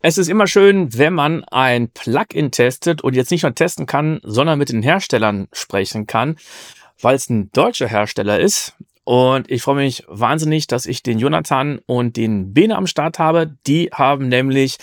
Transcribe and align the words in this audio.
Es 0.00 0.16
ist 0.16 0.28
immer 0.28 0.46
schön, 0.46 0.96
wenn 0.96 1.12
man 1.12 1.42
ein 1.44 1.88
Plugin 1.88 2.52
testet 2.52 3.02
und 3.02 3.16
jetzt 3.16 3.32
nicht 3.32 3.42
nur 3.42 3.54
testen 3.54 3.86
kann, 3.86 4.20
sondern 4.22 4.56
mit 4.56 4.68
den 4.68 4.82
Herstellern 4.82 5.48
sprechen 5.52 6.06
kann, 6.06 6.36
weil 7.00 7.16
es 7.16 7.28
ein 7.28 7.50
deutscher 7.50 7.88
Hersteller 7.88 8.38
ist. 8.38 8.76
Und 9.02 9.50
ich 9.50 9.62
freue 9.62 9.76
mich 9.76 10.04
wahnsinnig, 10.06 10.68
dass 10.68 10.86
ich 10.86 11.02
den 11.02 11.18
Jonathan 11.18 11.80
und 11.86 12.16
den 12.16 12.54
Bene 12.54 12.76
am 12.76 12.86
Start 12.86 13.18
habe. 13.18 13.56
Die 13.66 13.90
haben 13.92 14.28
nämlich 14.28 14.76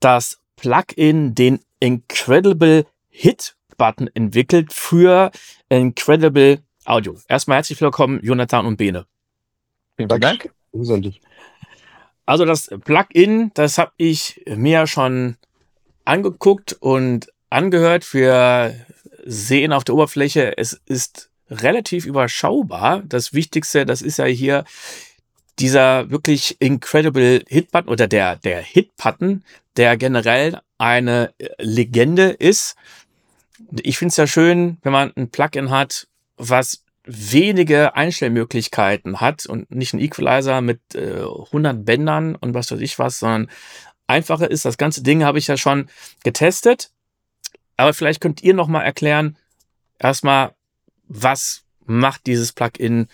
das 0.00 0.40
Plugin, 0.56 1.36
den 1.36 1.60
Incredible 1.78 2.86
Hit 3.08 3.54
Button 3.76 4.08
entwickelt 4.14 4.72
für 4.72 5.30
Incredible 5.68 6.58
Audio. 6.84 7.16
Erstmal 7.28 7.58
herzlich 7.58 7.80
willkommen, 7.80 8.18
Jonathan 8.20 8.66
und 8.66 8.78
Bene. 8.78 9.06
Vielen 9.96 10.08
Dank. 10.08 10.22
Dank. 10.22 10.50
Also 12.26 12.44
das 12.44 12.68
Plugin, 12.84 13.52
das 13.54 13.78
habe 13.78 13.92
ich 13.96 14.42
mir 14.46 14.86
schon 14.88 15.36
angeguckt 16.04 16.76
und 16.80 17.32
angehört. 17.50 18.12
Wir 18.12 18.74
sehen 19.24 19.72
auf 19.72 19.84
der 19.84 19.94
Oberfläche, 19.94 20.58
es 20.58 20.80
ist 20.86 21.30
relativ 21.50 22.04
überschaubar. 22.04 23.02
Das 23.06 23.32
Wichtigste, 23.32 23.86
das 23.86 24.02
ist 24.02 24.18
ja 24.18 24.24
hier 24.24 24.64
dieser 25.60 26.10
wirklich 26.10 26.56
incredible 26.58 27.44
Hit-Button 27.48 27.88
oder 27.88 28.08
der, 28.08 28.36
der 28.36 28.60
Hit-Button, 28.60 29.44
der 29.76 29.96
generell 29.96 30.60
eine 30.78 31.32
Legende 31.58 32.30
ist. 32.30 32.76
Ich 33.82 33.98
finde 33.98 34.10
es 34.10 34.16
ja 34.16 34.26
schön, 34.26 34.78
wenn 34.82 34.92
man 34.92 35.12
ein 35.16 35.30
Plugin 35.30 35.70
hat, 35.70 36.08
was 36.36 36.82
wenige 37.06 37.94
Einstellmöglichkeiten 37.94 39.20
hat 39.20 39.46
und 39.46 39.70
nicht 39.74 39.94
ein 39.94 40.00
Equalizer 40.00 40.60
mit 40.60 40.80
äh, 40.94 41.22
100 41.22 41.84
Bändern 41.84 42.34
und 42.34 42.54
was 42.54 42.70
weiß 42.70 42.80
ich 42.80 42.98
was, 42.98 43.20
sondern 43.20 43.48
einfacher 44.06 44.50
ist. 44.50 44.64
Das 44.64 44.76
ganze 44.76 45.02
Ding 45.02 45.24
habe 45.24 45.38
ich 45.38 45.46
ja 45.46 45.56
schon 45.56 45.88
getestet. 46.24 46.90
Aber 47.76 47.92
vielleicht 47.94 48.20
könnt 48.20 48.42
ihr 48.42 48.54
noch 48.54 48.68
mal 48.68 48.82
erklären, 48.82 49.36
erstmal, 49.98 50.54
was 51.08 51.62
macht 51.84 52.26
dieses 52.26 52.52
Plugin? 52.52 53.08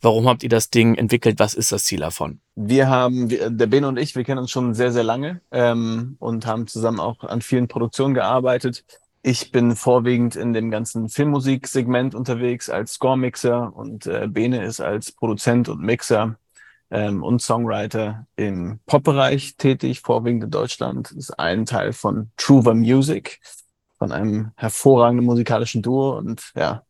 Warum 0.00 0.28
habt 0.28 0.42
ihr 0.42 0.48
das 0.48 0.70
Ding 0.70 0.94
entwickelt? 0.94 1.38
Was 1.38 1.54
ist 1.54 1.72
das 1.72 1.84
Ziel 1.84 2.00
davon? 2.00 2.40
Wir 2.54 2.88
haben, 2.88 3.28
der 3.28 3.66
Ben 3.66 3.84
und 3.84 3.98
ich, 3.98 4.14
wir 4.14 4.24
kennen 4.24 4.38
uns 4.38 4.50
schon 4.50 4.74
sehr, 4.74 4.92
sehr 4.92 5.02
lange 5.02 5.40
ähm, 5.50 6.16
und 6.20 6.46
haben 6.46 6.66
zusammen 6.66 7.00
auch 7.00 7.24
an 7.24 7.42
vielen 7.42 7.68
Produktionen 7.68 8.14
gearbeitet. 8.14 8.84
Ich 9.28 9.50
bin 9.50 9.74
vorwiegend 9.74 10.36
in 10.36 10.52
dem 10.52 10.70
ganzen 10.70 11.08
Filmmusiksegment 11.08 12.14
unterwegs 12.14 12.70
als 12.70 12.92
Score-Mixer 12.92 13.74
und 13.74 14.06
äh, 14.06 14.28
Bene 14.28 14.64
ist 14.64 14.80
als 14.80 15.10
Produzent 15.10 15.68
und 15.68 15.80
Mixer 15.80 16.38
ähm, 16.92 17.24
und 17.24 17.42
Songwriter 17.42 18.28
im 18.36 18.78
Pop-Bereich 18.86 19.56
tätig, 19.56 20.02
vorwiegend 20.02 20.44
in 20.44 20.50
Deutschland. 20.50 21.10
Ist 21.10 21.40
ein 21.40 21.66
Teil 21.66 21.92
von 21.92 22.30
Truver 22.36 22.74
Music, 22.74 23.40
von 23.98 24.12
einem 24.12 24.52
hervorragenden 24.54 25.26
musikalischen 25.26 25.82
Duo 25.82 26.16
und 26.16 26.52
ja, 26.54 26.84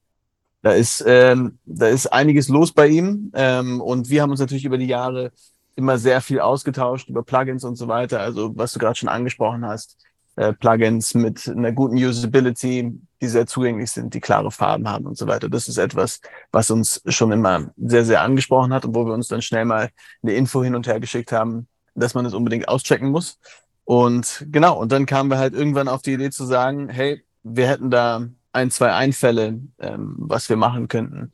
da 0.60 0.72
ist, 0.72 1.02
ähm, 1.06 1.58
da 1.64 1.88
ist 1.88 2.08
einiges 2.08 2.48
los 2.48 2.70
bei 2.70 2.88
ihm 2.88 3.32
ähm, 3.34 3.80
und 3.80 4.10
wir 4.10 4.20
haben 4.20 4.30
uns 4.30 4.40
natürlich 4.40 4.66
über 4.66 4.76
die 4.76 4.88
Jahre 4.88 5.32
immer 5.74 5.96
sehr 5.96 6.20
viel 6.20 6.40
ausgetauscht 6.40 7.08
über 7.08 7.22
Plugins 7.22 7.64
und 7.64 7.76
so 7.76 7.88
weiter. 7.88 8.20
Also 8.20 8.54
was 8.58 8.74
du 8.74 8.78
gerade 8.78 8.96
schon 8.96 9.08
angesprochen 9.08 9.64
hast, 9.64 9.96
äh, 10.36 10.52
Plugins 10.52 11.14
mit 11.14 11.48
einer 11.48 11.72
guten 11.72 11.96
Usability, 11.96 13.00
die 13.20 13.26
sehr 13.26 13.46
zugänglich 13.46 13.90
sind, 13.90 14.14
die 14.14 14.20
klare 14.20 14.50
Farben 14.50 14.88
haben 14.88 15.06
und 15.06 15.16
so 15.16 15.26
weiter. 15.26 15.48
Das 15.48 15.68
ist 15.68 15.78
etwas, 15.78 16.20
was 16.52 16.70
uns 16.70 17.02
schon 17.06 17.32
immer 17.32 17.70
sehr, 17.76 18.04
sehr 18.04 18.22
angesprochen 18.22 18.72
hat 18.72 18.84
und 18.84 18.94
wo 18.94 19.06
wir 19.06 19.14
uns 19.14 19.28
dann 19.28 19.42
schnell 19.42 19.64
mal 19.64 19.90
eine 20.22 20.34
Info 20.34 20.62
hin 20.62 20.74
und 20.74 20.86
her 20.86 21.00
geschickt 21.00 21.32
haben, 21.32 21.68
dass 21.94 22.14
man 22.14 22.26
es 22.26 22.34
unbedingt 22.34 22.68
auschecken 22.68 23.10
muss. 23.10 23.38
Und 23.84 24.46
genau, 24.50 24.78
und 24.78 24.92
dann 24.92 25.06
kamen 25.06 25.30
wir 25.30 25.38
halt 25.38 25.54
irgendwann 25.54 25.88
auf 25.88 26.02
die 26.02 26.12
Idee 26.12 26.30
zu 26.30 26.44
sagen, 26.44 26.88
hey, 26.88 27.24
wir 27.42 27.68
hätten 27.68 27.90
da 27.90 28.28
ein, 28.52 28.70
zwei 28.70 28.92
Einfälle, 28.92 29.60
ähm, 29.78 30.14
was 30.18 30.48
wir 30.48 30.56
machen 30.56 30.88
könnten. 30.88 31.32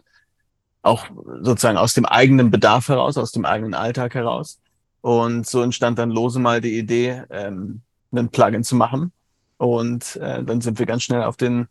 Auch 0.83 1.07
sozusagen 1.41 1.79
aus 1.79 1.95
dem 1.95 2.05
eigenen 2.05 2.51
Bedarf 2.51 2.89
heraus, 2.89 3.17
aus 3.17 3.33
dem 3.33 3.45
eigenen 3.45 3.75
Alltag 3.75 4.15
heraus. 4.15 4.61
Und 5.01 5.47
so 5.47 5.63
entstand 5.63 5.99
dann 5.99 6.11
lose 6.11 6.39
mal 6.39 6.61
die 6.61 6.79
Idee, 6.79 7.23
ähm, 7.31 7.83
ein 8.21 8.31
Plugin 8.31 8.65
zu 8.65 8.77
machen. 8.77 9.13
Und 9.57 10.17
äh, 10.17 10.43
dann 10.43 10.61
sind 10.61 10.79
wir 10.79 10.87
ganz 10.87 11.03
schnell 11.05 11.23
auf 11.23 11.37
den 11.37 11.69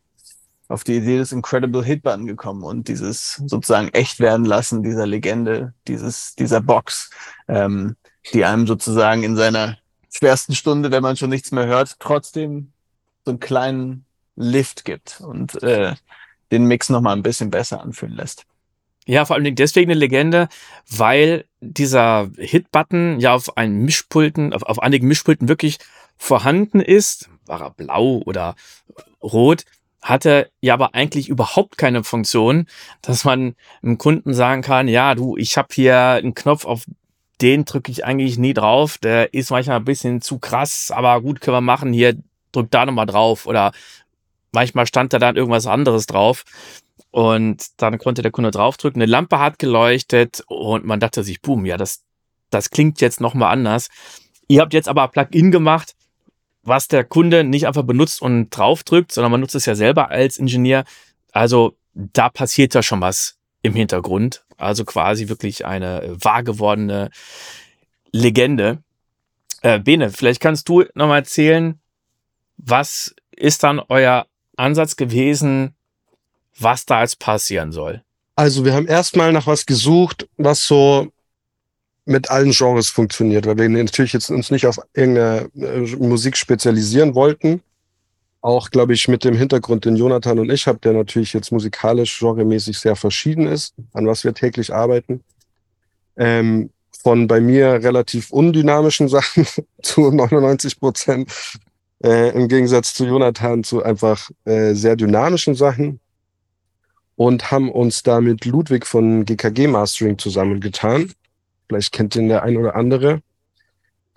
auf 0.68 0.86
die 0.86 0.96
Idee 0.96 1.18
des 1.18 1.34
Incredible 1.34 1.84
Hit 1.84 2.02
Button 2.02 2.26
gekommen 2.26 2.64
und 2.64 2.88
dieses 2.88 3.42
sozusagen 3.46 3.90
echt 3.90 4.22
werden 4.22 4.46
lassen 4.46 4.84
dieser 4.84 5.06
Legende, 5.06 5.74
dieses 5.88 6.34
dieser 6.36 6.62
Box, 6.62 7.10
ähm, 7.50 7.98
die 8.34 8.46
einem 8.46 8.66
sozusagen 8.66 9.24
in 9.24 9.36
seiner 9.36 9.78
schwersten 10.10 10.56
Stunde, 10.56 10.92
wenn 10.92 11.04
man 11.04 11.18
schon 11.18 11.30
nichts 11.30 11.52
mehr 11.52 11.66
hört, 11.66 12.00
trotzdem 12.00 12.72
so 13.26 13.32
einen 13.32 13.40
kleinen 13.42 14.06
Lift 14.36 14.86
gibt 14.86 15.22
und 15.22 15.62
äh, 15.62 15.96
den 16.52 16.66
Mix 16.66 16.90
noch 16.90 17.02
mal 17.02 17.14
ein 17.14 17.24
bisschen 17.24 17.50
besser 17.50 17.82
anfühlen 17.82 18.16
lässt. 18.16 18.46
Ja, 19.06 19.26
vor 19.26 19.36
allem 19.36 19.56
deswegen 19.56 19.90
eine 19.90 20.00
Legende, 20.00 20.48
weil 20.88 21.46
dieser 21.60 22.30
Hit-Button 22.38 23.20
ja 23.20 23.34
auf 23.34 23.58
einen 23.58 23.84
Mischpulten, 23.84 24.54
auf, 24.54 24.64
auf 24.64 24.82
einigen 24.82 25.08
Mischpulten 25.08 25.48
wirklich 25.48 25.80
vorhanden 26.18 26.80
ist, 26.80 27.30
war 27.46 27.62
er 27.62 27.72
blau 27.72 28.22
oder 28.26 28.56
rot, 29.22 29.66
hatte 30.02 30.50
ja 30.62 30.74
aber 30.74 30.96
eigentlich 30.96 31.30
überhaupt 31.30 31.78
keine 31.78 32.04
Funktion, 32.04 32.68
dass 33.02 33.24
man 33.24 33.56
dem 33.84 33.98
Kunden 33.98 34.34
sagen 34.34 34.62
kann, 34.62 34.88
ja, 34.88 35.16
du, 35.16 35.38
ich 35.38 35.58
habe 35.58 35.70
hier 35.74 35.98
einen 35.98 36.34
Knopf, 36.34 36.66
auf 36.66 36.86
den 37.42 37.66
drücke 37.66 37.92
ich 37.92 38.06
eigentlich 38.06 38.38
nie 38.38 38.54
drauf, 38.54 38.98
der 38.98 39.34
ist 39.34 39.52
manchmal 39.52 39.78
ein 39.78 39.86
bisschen 39.86 40.22
zu 40.22 40.40
krass, 40.40 40.92
aber 40.92 41.22
gut, 41.22 41.42
können 41.42 41.58
wir 41.58 41.62
machen, 41.62 41.94
hier 41.94 42.16
drück 42.52 42.70
da 42.72 42.86
nochmal 42.86 43.06
drauf 43.06 43.46
oder 43.46 43.72
manchmal 44.52 44.86
stand 44.86 45.14
da 45.14 45.20
dann 45.20 45.36
irgendwas 45.36 45.68
anderes 45.68 46.06
drauf 46.06 46.44
und 47.12 47.64
dann 47.78 47.98
konnte 47.98 48.22
der 48.22 48.32
Kunde 48.32 48.52
draufdrücken, 48.52 49.02
eine 49.02 49.12
Lampe 49.12 49.40
hat 49.40 49.60
geleuchtet 49.60 50.44
und 50.48 50.86
man 50.86 51.00
dachte 51.00 51.24
sich, 51.24 51.42
boom, 51.42 51.66
ja, 51.66 51.78
das, 51.78 52.04
das 52.50 52.70
klingt 52.70 53.02
jetzt 53.02 53.22
nochmal 53.22 53.52
anders. 53.52 53.90
Ihr 54.48 54.62
habt 54.62 54.74
jetzt 54.74 54.90
aber 54.90 55.08
Plugin 55.08 55.52
gemacht, 55.52 55.96
was 56.64 56.88
der 56.88 57.04
Kunde 57.04 57.44
nicht 57.44 57.68
einfach 57.68 57.84
benutzt 57.84 58.22
und 58.22 58.50
draufdrückt, 58.50 59.12
sondern 59.12 59.32
man 59.32 59.42
nutzt 59.42 59.56
es 59.56 59.66
ja 59.66 59.76
selber 59.76 60.10
als 60.10 60.38
Ingenieur. 60.38 60.84
Also 61.32 61.76
da 61.94 62.30
passiert 62.30 62.74
ja 62.74 62.84
schon 62.84 63.02
was 63.02 63.38
im 63.62 63.74
Hintergrund. 63.74 64.44
Also 64.58 64.86
quasi 64.86 65.28
wirklich 65.28 65.66
eine 65.66 66.16
wahr 66.20 66.44
gewordene 66.44 67.10
Legende. 68.12 68.84
Äh, 69.62 69.80
Bene, 69.80 70.10
vielleicht 70.12 70.42
kannst 70.42 70.70
du 70.70 70.84
nochmal 70.94 71.20
erzählen, 71.20 71.80
was 72.58 73.16
ist 73.32 73.64
dann 73.64 73.80
euer 73.80 74.28
Ansatz 74.56 74.96
gewesen, 74.96 75.76
was 76.58 76.86
da 76.86 77.02
jetzt 77.02 77.20
passieren 77.20 77.72
soll? 77.72 78.04
Also 78.36 78.66
wir 78.66 78.74
haben 78.74 78.88
erstmal 78.88 79.34
nach 79.34 79.48
was 79.48 79.66
gesucht, 79.66 80.28
was 80.38 80.66
so 80.66 81.12
mit 82.12 82.30
allen 82.30 82.52
Genres 82.52 82.90
funktioniert, 82.90 83.46
weil 83.46 83.58
wir 83.58 83.70
natürlich 83.70 84.14
jetzt 84.14 84.30
uns 84.30 84.52
nicht 84.52 84.68
auf 84.68 84.78
irgendeine 84.94 85.50
äh, 85.56 85.96
Musik 85.98 86.38
spezialisieren 86.38 87.16
wollten. 87.16 87.62
Auch, 88.42 88.72
glaube 88.72 88.94
ich, 88.94 89.08
mit 89.08 89.24
dem 89.24 89.36
Hintergrund, 89.36 89.86
den 89.86 89.96
Jonathan 89.96 90.40
und 90.40 90.52
ich 90.52 90.68
haben, 90.68 90.82
der 90.82 90.94
natürlich 90.94 91.34
jetzt 91.34 91.52
musikalisch 91.52 92.20
genremäßig 92.20 92.80
sehr 92.80 92.96
verschieden 92.96 93.48
ist, 93.48 93.76
an 93.94 94.08
was 94.08 94.24
wir 94.24 94.34
täglich 94.34 94.74
arbeiten. 94.74 95.24
Ähm, 96.18 96.72
von 97.04 97.28
bei 97.28 97.40
mir 97.40 97.84
relativ 97.84 98.32
undynamischen 98.32 99.08
Sachen 99.10 99.46
zu 99.82 100.12
99 100.12 100.80
Prozent, 100.80 101.32
äh, 102.04 102.30
im 102.36 102.48
Gegensatz 102.48 102.94
zu 102.94 103.06
Jonathan 103.06 103.64
zu 103.64 103.84
einfach 103.84 104.30
äh, 104.46 104.74
sehr 104.74 104.96
dynamischen 104.96 105.56
Sachen 105.56 106.00
und 107.16 107.52
haben 107.52 107.72
uns 107.72 108.02
da 108.02 108.22
mit 108.22 108.46
Ludwig 108.46 108.88
von 108.88 109.26
GKG 109.26 109.68
Mastering 109.68 110.18
zusammengetan 110.18 111.12
Vielleicht 111.72 111.94
kennt 111.94 112.18
ihn 112.18 112.28
der 112.28 112.44
ein 112.44 112.58
oder 112.58 112.76
andere. 112.76 113.22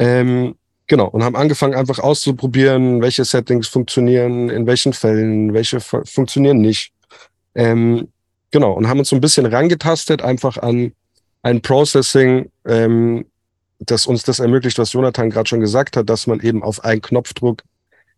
Ähm, 0.01 0.57
genau, 0.89 1.07
und 1.07 1.23
haben 1.23 1.37
angefangen 1.37 1.75
einfach 1.75 2.01
auszuprobieren, 2.01 3.01
welche 3.01 3.25
Settings 3.25 3.69
funktionieren, 3.69 4.51
in 4.51 4.67
welchen 4.67 4.93
Fällen, 4.93 5.55
welche 5.55 5.79
funktionieren 5.79 6.59
nicht. 6.59 6.93
Ähm, 7.55 8.09
genau, 8.51 8.73
und 8.73 8.89
haben 8.89 8.99
uns 8.99 9.09
so 9.09 9.15
ein 9.15 9.21
bisschen 9.21 9.47
rangetastet, 9.47 10.21
einfach 10.21 10.57
an 10.57 10.91
ein 11.43 11.63
Processing, 11.63 12.51
ähm, 12.67 13.25
das 13.79 14.09
uns 14.09 14.25
das 14.25 14.41
ermöglicht, 14.41 14.79
was 14.79 14.93
Jonathan 14.93 15.31
gerade 15.31 15.49
schon 15.49 15.61
gesagt 15.61 15.97
hat, 15.97 16.11
dass 16.11 16.27
man 16.27 16.41
eben 16.41 16.65
auf 16.65 16.83
einen 16.83 17.03
Knopfdruck 17.03 17.63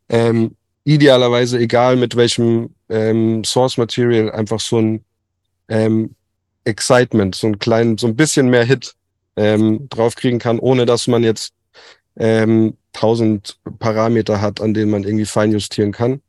ähm, 0.08 0.56
idealerweise, 0.84 1.58
egal 1.58 1.96
mit 1.96 2.16
welchem 2.16 2.70
ähm, 2.88 3.44
Source 3.44 3.76
Material, 3.76 4.32
einfach 4.32 4.60
so 4.60 4.78
ein 4.78 5.04
ähm, 5.68 6.14
Excitement, 6.64 7.34
so 7.34 7.48
ein 7.48 7.58
kleinen, 7.58 7.98
so 7.98 8.06
ein 8.06 8.16
bisschen 8.16 8.48
mehr 8.48 8.64
Hit 8.64 8.95
ähm, 9.36 9.88
draufkriegen 9.88 10.38
kann, 10.38 10.58
ohne 10.58 10.86
dass 10.86 11.06
man 11.06 11.22
jetzt 11.22 11.54
ähm, 12.16 12.76
tausend 12.92 13.58
Parameter 13.78 14.40
hat, 14.40 14.60
an 14.60 14.74
denen 14.74 14.90
man 14.90 15.04
irgendwie 15.04 15.26
feinjustieren 15.26 15.92
kann. 15.92 16.22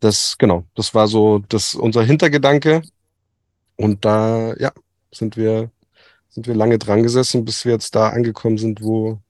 Das, 0.00 0.36
genau, 0.38 0.64
das 0.74 0.94
war 0.94 1.08
so 1.08 1.40
das 1.48 1.74
unser 1.74 2.02
Hintergedanke. 2.02 2.82
Und 3.76 4.04
da, 4.04 4.54
ja, 4.56 4.72
sind 5.12 5.36
wir, 5.36 5.70
sind 6.28 6.46
wir 6.46 6.54
lange 6.54 6.78
dran 6.78 7.02
gesessen, 7.02 7.44
bis 7.44 7.64
wir 7.64 7.72
jetzt 7.72 7.94
da 7.94 8.08
angekommen 8.10 8.58
sind, 8.58 8.82
wo, 8.82 9.20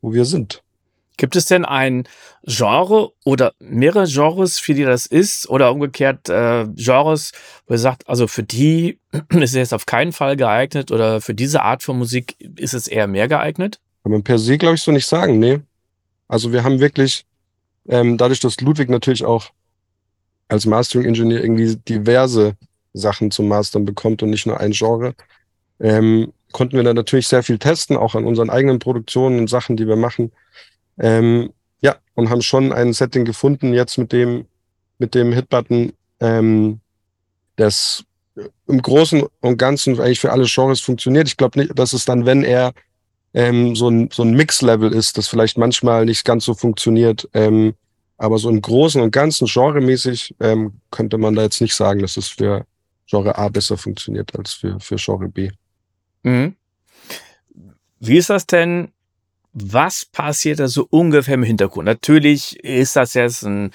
wo 0.00 0.12
wir 0.12 0.24
sind. 0.24 0.62
Gibt 1.16 1.34
es 1.34 1.46
denn 1.46 1.64
ein 1.64 2.04
Genre 2.44 3.12
oder 3.24 3.52
mehrere 3.58 4.06
Genres, 4.06 4.58
für 4.58 4.74
die 4.74 4.84
das 4.84 5.06
ist? 5.06 5.48
Oder 5.48 5.72
umgekehrt 5.72 6.28
äh, 6.28 6.66
Genres, 6.74 7.32
wo 7.66 7.74
ihr 7.74 7.78
sagt, 7.78 8.08
also 8.08 8.26
für 8.26 8.42
die 8.42 8.98
ist 9.30 9.50
es 9.50 9.54
jetzt 9.54 9.74
auf 9.74 9.86
keinen 9.86 10.12
Fall 10.12 10.36
geeignet 10.36 10.90
oder 10.90 11.20
für 11.20 11.34
diese 11.34 11.62
Art 11.62 11.82
von 11.82 11.98
Musik 11.98 12.36
ist 12.58 12.74
es 12.74 12.86
eher 12.86 13.06
mehr 13.06 13.28
geeignet? 13.28 13.80
Kann 14.02 14.12
man 14.12 14.22
per 14.22 14.38
se, 14.38 14.58
glaube 14.58 14.74
ich, 14.74 14.82
so 14.82 14.92
nicht 14.92 15.06
sagen, 15.06 15.38
nee. 15.38 15.60
Also 16.28 16.52
wir 16.52 16.64
haben 16.64 16.80
wirklich, 16.80 17.24
ähm, 17.88 18.18
dadurch, 18.18 18.40
dass 18.40 18.60
Ludwig 18.60 18.90
natürlich 18.90 19.24
auch 19.24 19.50
als 20.48 20.66
Mastering-Ingenieur 20.66 21.40
irgendwie 21.40 21.76
diverse 21.88 22.56
Sachen 22.92 23.30
zum 23.30 23.48
Mastern 23.48 23.84
bekommt 23.84 24.22
und 24.22 24.30
nicht 24.30 24.46
nur 24.46 24.60
ein 24.60 24.72
Genre, 24.72 25.14
ähm, 25.80 26.32
konnten 26.52 26.76
wir 26.76 26.84
da 26.84 26.94
natürlich 26.94 27.28
sehr 27.28 27.42
viel 27.42 27.58
testen, 27.58 27.96
auch 27.96 28.14
an 28.14 28.24
unseren 28.24 28.50
eigenen 28.50 28.78
Produktionen 28.78 29.40
und 29.40 29.50
Sachen, 29.50 29.76
die 29.76 29.86
wir 29.86 29.96
machen. 29.96 30.32
Ähm, 30.98 31.52
ja, 31.80 31.96
und 32.14 32.30
haben 32.30 32.42
schon 32.42 32.72
ein 32.72 32.92
Setting 32.92 33.24
gefunden 33.24 33.72
jetzt 33.72 33.98
mit 33.98 34.12
dem, 34.12 34.46
mit 34.98 35.14
dem 35.14 35.32
Hitbutton, 35.32 35.92
ähm, 36.20 36.80
das 37.56 38.04
im 38.66 38.82
Großen 38.82 39.24
und 39.40 39.56
Ganzen 39.58 39.98
eigentlich 40.00 40.20
für 40.20 40.32
alle 40.32 40.46
Genres 40.46 40.80
funktioniert. 40.80 41.28
Ich 41.28 41.36
glaube 41.36 41.58
nicht, 41.58 41.78
dass 41.78 41.92
es 41.92 42.04
dann, 42.04 42.26
wenn 42.26 42.44
er 42.44 42.72
ähm, 43.34 43.74
so 43.76 43.88
ein, 43.88 44.10
so 44.12 44.22
ein 44.22 44.34
Mix-Level 44.34 44.92
ist, 44.92 45.18
das 45.18 45.28
vielleicht 45.28 45.58
manchmal 45.58 46.04
nicht 46.04 46.24
ganz 46.24 46.44
so 46.44 46.54
funktioniert. 46.54 47.28
Ähm, 47.34 47.74
aber 48.18 48.38
so 48.38 48.48
im 48.48 48.62
Großen 48.62 49.00
und 49.00 49.10
Ganzen 49.10 49.46
genremäßig 49.46 50.34
ähm, 50.40 50.80
könnte 50.90 51.18
man 51.18 51.34
da 51.34 51.42
jetzt 51.42 51.60
nicht 51.60 51.74
sagen, 51.74 52.00
dass 52.00 52.16
es 52.16 52.28
für 52.28 52.66
Genre 53.06 53.36
A 53.36 53.48
besser 53.48 53.76
funktioniert 53.76 54.36
als 54.36 54.54
für, 54.54 54.80
für 54.80 54.96
Genre 54.96 55.28
B. 55.28 55.50
Mhm. 56.22 56.56
Wie 58.00 58.16
ist 58.16 58.30
das 58.30 58.46
denn 58.46 58.92
was 59.58 60.04
passiert 60.04 60.60
da 60.60 60.68
so 60.68 60.86
ungefähr 60.90 61.34
im 61.34 61.42
Hintergrund? 61.42 61.86
Natürlich 61.86 62.62
ist 62.62 62.94
das 62.94 63.14
jetzt 63.14 63.42
ein 63.42 63.70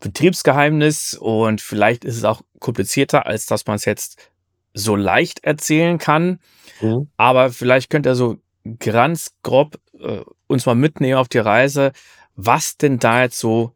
Betriebsgeheimnis 0.00 1.14
und 1.14 1.60
vielleicht 1.60 2.04
ist 2.04 2.16
es 2.16 2.24
auch 2.24 2.40
komplizierter, 2.60 3.26
als 3.26 3.44
dass 3.44 3.66
man 3.66 3.76
es 3.76 3.84
jetzt 3.84 4.30
so 4.72 4.96
leicht 4.96 5.44
erzählen 5.44 5.98
kann. 5.98 6.40
Mhm. 6.80 7.08
Aber 7.18 7.50
vielleicht 7.50 7.90
könnt 7.90 8.06
ihr 8.06 8.14
so 8.14 8.38
ganz 8.78 9.32
grob 9.42 9.78
äh, 10.00 10.22
uns 10.46 10.64
mal 10.64 10.74
mitnehmen 10.74 11.18
auf 11.18 11.28
die 11.28 11.38
Reise, 11.38 11.92
was 12.34 12.78
denn 12.78 12.98
da 12.98 13.22
jetzt 13.22 13.38
so 13.38 13.74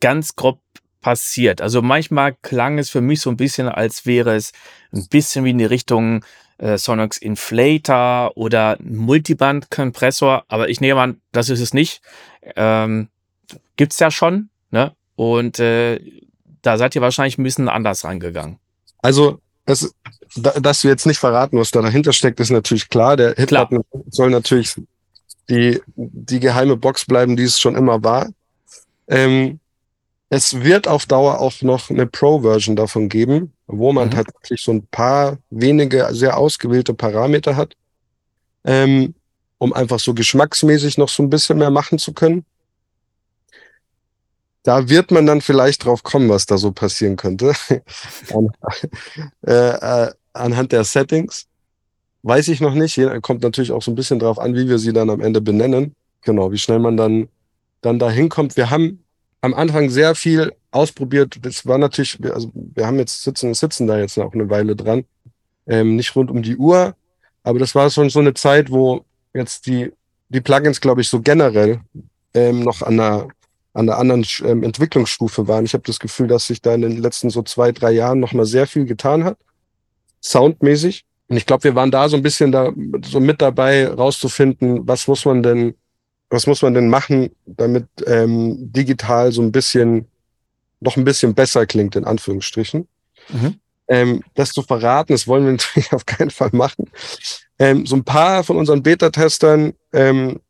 ganz 0.00 0.36
grob 0.36 0.60
passiert. 1.00 1.62
Also 1.62 1.80
manchmal 1.80 2.34
klang 2.42 2.78
es 2.78 2.90
für 2.90 3.00
mich 3.00 3.20
so 3.20 3.30
ein 3.30 3.38
bisschen, 3.38 3.68
als 3.68 4.04
wäre 4.04 4.34
es 4.34 4.52
ein 4.92 5.06
bisschen 5.08 5.46
wie 5.46 5.50
in 5.50 5.58
die 5.58 5.64
Richtung 5.64 6.24
äh, 6.58 6.78
Sonox 6.78 7.18
Inflator 7.18 8.36
oder 8.36 8.76
Multiband-Kompressor, 8.80 10.44
aber 10.48 10.68
ich 10.68 10.80
nehme 10.80 11.00
an, 11.00 11.20
das 11.32 11.48
ist 11.48 11.60
es 11.60 11.74
nicht. 11.74 12.00
Ähm, 12.56 13.08
gibt's 13.76 13.98
ja 13.98 14.10
schon, 14.10 14.50
ne? 14.70 14.92
Und 15.16 15.58
äh, 15.58 16.00
da 16.62 16.78
seid 16.78 16.94
ihr 16.94 17.02
wahrscheinlich 17.02 17.38
ein 17.38 17.44
bisschen 17.44 17.68
anders 17.68 18.04
rangegangen. 18.04 18.58
Also, 18.98 19.40
es, 19.66 19.94
dass 20.36 20.82
wir 20.82 20.90
jetzt 20.90 21.06
nicht 21.06 21.18
verraten, 21.18 21.58
was 21.58 21.70
da 21.70 21.82
dahinter 21.82 22.12
steckt, 22.12 22.40
ist 22.40 22.50
natürlich 22.50 22.88
klar. 22.88 23.16
Der 23.16 23.34
Hitbutton 23.34 23.84
soll 24.10 24.30
natürlich 24.30 24.74
die, 25.48 25.80
die 25.96 26.40
geheime 26.40 26.76
Box 26.76 27.04
bleiben, 27.04 27.36
die 27.36 27.44
es 27.44 27.60
schon 27.60 27.76
immer 27.76 28.02
war. 28.02 28.30
Ähm, 29.08 29.60
es 30.30 30.62
wird 30.62 30.88
auf 30.88 31.06
Dauer 31.06 31.40
auch 31.40 31.62
noch 31.62 31.90
eine 31.90 32.06
Pro-Version 32.06 32.76
davon 32.76 33.08
geben, 33.08 33.52
wo 33.66 33.92
man 33.92 34.08
mhm. 34.08 34.12
tatsächlich 34.12 34.62
so 34.62 34.72
ein 34.72 34.86
paar 34.86 35.38
wenige, 35.50 36.08
sehr 36.12 36.36
ausgewählte 36.36 36.94
Parameter 36.94 37.56
hat, 37.56 37.74
ähm, 38.64 39.14
um 39.58 39.72
einfach 39.72 40.00
so 40.00 40.14
geschmacksmäßig 40.14 40.98
noch 40.98 41.08
so 41.08 41.22
ein 41.22 41.30
bisschen 41.30 41.58
mehr 41.58 41.70
machen 41.70 41.98
zu 41.98 42.12
können. 42.12 42.44
Da 44.62 44.88
wird 44.88 45.10
man 45.10 45.26
dann 45.26 45.42
vielleicht 45.42 45.84
drauf 45.84 46.02
kommen, 46.02 46.30
was 46.30 46.46
da 46.46 46.56
so 46.56 46.72
passieren 46.72 47.16
könnte. 47.16 47.52
An, 48.32 48.48
äh, 49.46 49.52
äh, 49.52 50.12
anhand 50.32 50.72
der 50.72 50.84
Settings. 50.84 51.46
Weiß 52.22 52.48
ich 52.48 52.62
noch 52.62 52.72
nicht. 52.72 52.98
Kommt 53.20 53.42
natürlich 53.42 53.72
auch 53.72 53.82
so 53.82 53.90
ein 53.90 53.94
bisschen 53.94 54.18
drauf 54.18 54.38
an, 54.38 54.54
wie 54.54 54.66
wir 54.66 54.78
sie 54.78 54.94
dann 54.94 55.10
am 55.10 55.20
Ende 55.20 55.42
benennen. 55.42 55.94
Genau, 56.22 56.50
wie 56.50 56.58
schnell 56.58 56.78
man 56.78 56.96
dann, 56.96 57.28
dann 57.82 57.98
da 57.98 58.10
hinkommt. 58.10 58.56
Wir 58.56 58.70
haben 58.70 59.03
am 59.44 59.52
Anfang 59.52 59.90
sehr 59.90 60.14
viel 60.14 60.54
ausprobiert. 60.70 61.38
Das 61.42 61.66
war 61.66 61.76
natürlich, 61.76 62.18
also 62.32 62.50
wir 62.54 62.86
haben 62.86 62.98
jetzt 62.98 63.22
sitzen, 63.22 63.52
sitzen 63.52 63.86
da 63.86 63.98
jetzt 63.98 64.16
noch 64.16 64.32
eine 64.32 64.48
Weile 64.48 64.74
dran. 64.74 65.04
Ähm, 65.66 65.96
nicht 65.96 66.16
rund 66.16 66.30
um 66.30 66.42
die 66.42 66.56
Uhr, 66.56 66.94
aber 67.42 67.58
das 67.58 67.74
war 67.74 67.90
schon 67.90 68.08
so 68.08 68.20
eine 68.20 68.32
Zeit, 68.32 68.70
wo 68.70 69.04
jetzt 69.34 69.66
die, 69.66 69.92
die 70.30 70.40
Plugins, 70.40 70.80
glaube 70.80 71.02
ich, 71.02 71.08
so 71.10 71.20
generell 71.20 71.80
ähm, 72.32 72.60
noch 72.60 72.80
an 72.80 72.98
einer, 72.98 73.28
an 73.74 73.88
einer 73.88 73.98
anderen 73.98 74.24
ähm, 74.44 74.62
Entwicklungsstufe 74.62 75.46
waren. 75.46 75.66
Ich 75.66 75.74
habe 75.74 75.84
das 75.86 75.98
Gefühl, 75.98 76.26
dass 76.26 76.46
sich 76.46 76.62
da 76.62 76.74
in 76.74 76.80
den 76.80 77.02
letzten 77.02 77.28
so 77.28 77.42
zwei, 77.42 77.70
drei 77.70 77.92
Jahren 77.92 78.20
noch 78.20 78.32
mal 78.32 78.46
sehr 78.46 78.66
viel 78.66 78.86
getan 78.86 79.24
hat, 79.24 79.36
soundmäßig. 80.22 81.04
Und 81.28 81.36
ich 81.36 81.44
glaube, 81.44 81.64
wir 81.64 81.74
waren 81.74 81.90
da 81.90 82.08
so 82.08 82.16
ein 82.16 82.22
bisschen 82.22 82.50
da 82.50 82.72
so 83.04 83.20
mit 83.20 83.42
dabei, 83.42 83.88
rauszufinden, 83.88 84.88
was 84.88 85.06
muss 85.06 85.26
man 85.26 85.42
denn 85.42 85.74
was 86.30 86.46
muss 86.46 86.62
man 86.62 86.74
denn 86.74 86.88
machen, 86.88 87.30
damit 87.46 87.86
ähm, 88.06 88.72
digital 88.72 89.32
so 89.32 89.42
ein 89.42 89.52
bisschen, 89.52 90.08
noch 90.80 90.96
ein 90.96 91.04
bisschen 91.04 91.34
besser 91.34 91.66
klingt, 91.66 91.96
in 91.96 92.04
Anführungsstrichen. 92.04 92.88
Mhm. 93.28 93.60
Ähm, 93.86 94.22
das 94.34 94.52
zu 94.52 94.62
verraten, 94.62 95.12
das 95.12 95.26
wollen 95.26 95.44
wir 95.44 95.52
natürlich 95.58 95.92
auf 95.92 96.06
keinen 96.06 96.30
Fall 96.30 96.50
machen. 96.52 96.90
Ähm, 97.58 97.86
so 97.86 97.96
ein 97.96 98.04
paar 98.04 98.44
von 98.44 98.56
unseren 98.56 98.82
Beta-Testern, 98.82 99.74
ähm, 99.92 100.40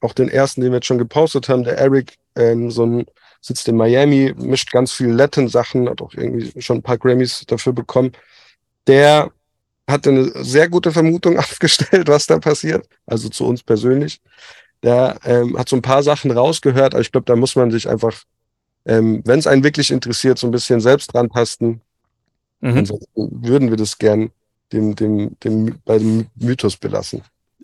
auch 0.00 0.12
den 0.12 0.28
ersten, 0.28 0.60
den 0.60 0.70
wir 0.70 0.76
jetzt 0.76 0.86
schon 0.86 0.98
gepostet 0.98 1.48
haben, 1.48 1.64
der 1.64 1.78
Eric, 1.78 2.16
ähm, 2.36 2.70
so 2.70 2.86
ein, 2.86 3.06
sitzt 3.40 3.68
in 3.68 3.76
Miami, 3.76 4.34
mischt 4.36 4.72
ganz 4.72 4.92
viel 4.92 5.08
Latin-Sachen, 5.08 5.88
hat 5.88 6.02
auch 6.02 6.14
irgendwie 6.14 6.60
schon 6.60 6.78
ein 6.78 6.82
paar 6.82 6.98
Grammys 6.98 7.44
dafür 7.46 7.72
bekommen. 7.72 8.12
Der 8.86 9.30
hat 9.88 10.06
eine 10.06 10.44
sehr 10.44 10.68
gute 10.68 10.92
Vermutung 10.92 11.38
aufgestellt, 11.38 12.08
was 12.08 12.26
da 12.26 12.38
passiert, 12.38 12.88
also 13.06 13.28
zu 13.28 13.46
uns 13.46 13.62
persönlich. 13.62 14.20
Der 14.82 15.18
ähm, 15.24 15.58
hat 15.58 15.68
so 15.68 15.76
ein 15.76 15.82
paar 15.82 16.02
Sachen 16.02 16.30
rausgehört, 16.30 16.94
aber 16.94 17.00
ich 17.00 17.10
glaube, 17.10 17.26
da 17.26 17.36
muss 17.36 17.56
man 17.56 17.70
sich 17.70 17.88
einfach, 17.88 18.22
ähm, 18.84 19.22
wenn 19.24 19.38
es 19.38 19.46
einen 19.46 19.64
wirklich 19.64 19.90
interessiert, 19.90 20.38
so 20.38 20.46
ein 20.46 20.52
bisschen 20.52 20.80
selbst 20.80 21.12
dran 21.12 21.28
tasten. 21.30 21.80
Mhm. 22.60 22.78
Ansonsten 22.78 23.44
würden 23.44 23.70
wir 23.70 23.76
das 23.76 23.98
gern 23.98 24.30
dem, 24.72 24.94
dem, 24.94 25.38
dem, 25.40 25.78
bei 25.84 25.98
dem 25.98 26.26
Mythos 26.36 26.76
belassen. 26.76 27.22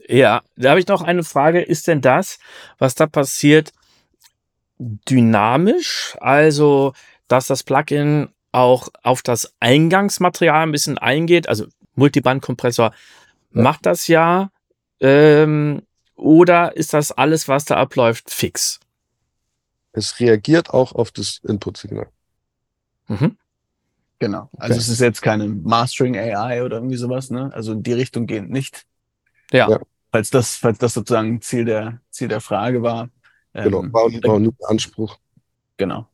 Ja, 0.08 0.43
da 0.56 0.70
habe 0.70 0.81
ich 0.81 0.87
noch 0.87 1.02
eine 1.02 1.25
Frage. 1.25 1.62
Ist 1.62 1.87
denn 1.87 2.00
das, 2.00 2.38
was 2.78 2.94
da 2.94 3.06
passiert, 3.06 3.72
dynamisch? 4.78 6.17
Also, 6.20 6.93
dass 7.29 7.46
das 7.46 7.62
Plugin 7.62 8.29
auch 8.53 8.89
auf 9.03 9.22
das 9.22 9.55
Eingangsmaterial 9.60 10.62
ein 10.62 10.72
bisschen 10.72 10.98
eingeht? 10.98 11.48
Also, 11.48 11.67
Multibandkompressor 11.94 12.93
ja. 13.55 13.62
macht 13.62 13.86
das 13.86 14.08
ja. 14.08 14.50
Ähm, 15.00 15.82
oder 16.17 16.77
ist 16.77 16.94
das 16.94 17.13
alles, 17.13 17.49
was 17.49 17.65
da 17.65 17.77
abläuft, 17.77 18.31
fix? 18.31 18.81
Es 19.93 20.19
reagiert 20.21 20.71
auch 20.71 20.93
auf 20.93 21.11
das 21.11 21.41
Input-Signal. 21.44 22.09
Mhm. 23.09 23.37
Genau. 24.19 24.49
Also 24.56 24.75
okay. 24.75 24.81
es 24.81 24.89
ist 24.89 25.01
jetzt 25.01 25.23
keine 25.23 25.49
Mastering 25.49 26.17
AI 26.17 26.63
oder 26.63 26.77
irgendwie 26.77 26.97
sowas, 26.97 27.31
ne? 27.31 27.51
Also 27.53 27.73
in 27.73 27.83
die 27.83 27.93
Richtung 27.93 28.27
gehend 28.27 28.51
nicht. 28.51 28.87
Ja. 29.53 29.69
ja. 29.69 29.81
Falls 30.11 30.31
das, 30.31 30.56
falls 30.56 30.79
das 30.79 30.94
sozusagen 30.94 31.41
Ziel 31.43 31.65
der, 31.65 32.01
Ziel 32.11 32.29
der 32.29 32.41
Frage 32.41 32.83
war. 32.83 33.09
Genau, 33.53 33.83
ähm, 33.83 33.93
war, 33.93 34.05
war 34.05 34.39
nur 34.39 34.55
Anspruch. 34.67 35.19
Genau. 35.77 36.09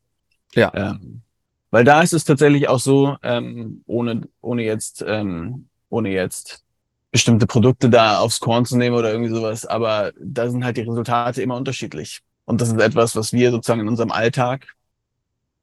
Ja. 0.55 0.73
Ähm, 0.75 1.23
weil 1.71 1.85
da 1.85 2.03
ist 2.03 2.13
es 2.13 2.25
tatsächlich 2.25 2.69
auch 2.69 2.81
so, 2.81 3.17
ähm, 3.23 3.83
ohne, 3.87 4.23
ohne 4.41 4.63
jetzt, 4.65 5.05
ähm, 5.07 5.69
ohne 5.89 6.11
jetzt 6.11 6.65
bestimmte 7.11 7.47
Produkte 7.47 7.91
da 7.91 8.19
aufs 8.21 8.41
Korn 8.41 8.65
zu 8.65 8.77
nehmen 8.77 8.97
oder 8.97 9.11
irgendwie 9.11 9.35
sowas, 9.35 9.67
aber 9.67 10.13
da 10.21 10.49
sind 10.49 10.65
halt 10.65 10.77
die 10.77 10.83
Resultate 10.83 11.43
immer 11.43 11.57
unterschiedlich. 11.57 12.21
Und 12.45 12.61
das 12.61 12.69
ist 12.69 12.81
etwas, 12.81 13.17
was 13.17 13.33
wir 13.33 13.51
sozusagen 13.51 13.81
in 13.81 13.89
unserem 13.89 14.11
Alltag 14.11 14.67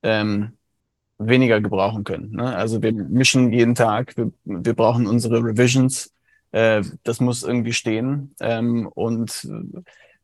ähm, 0.03 0.53
weniger 1.17 1.61
gebrauchen 1.61 2.03
können. 2.03 2.31
Ne? 2.31 2.55
Also 2.55 2.81
wir 2.81 2.93
mischen 2.93 3.51
jeden 3.51 3.75
Tag, 3.75 4.15
wir, 4.17 4.31
wir 4.45 4.73
brauchen 4.73 5.07
unsere 5.07 5.43
Revisions, 5.43 6.13
äh, 6.51 6.81
das 7.03 7.19
muss 7.19 7.43
irgendwie 7.43 7.73
stehen. 7.73 8.35
Ähm, 8.39 8.87
und 8.87 9.47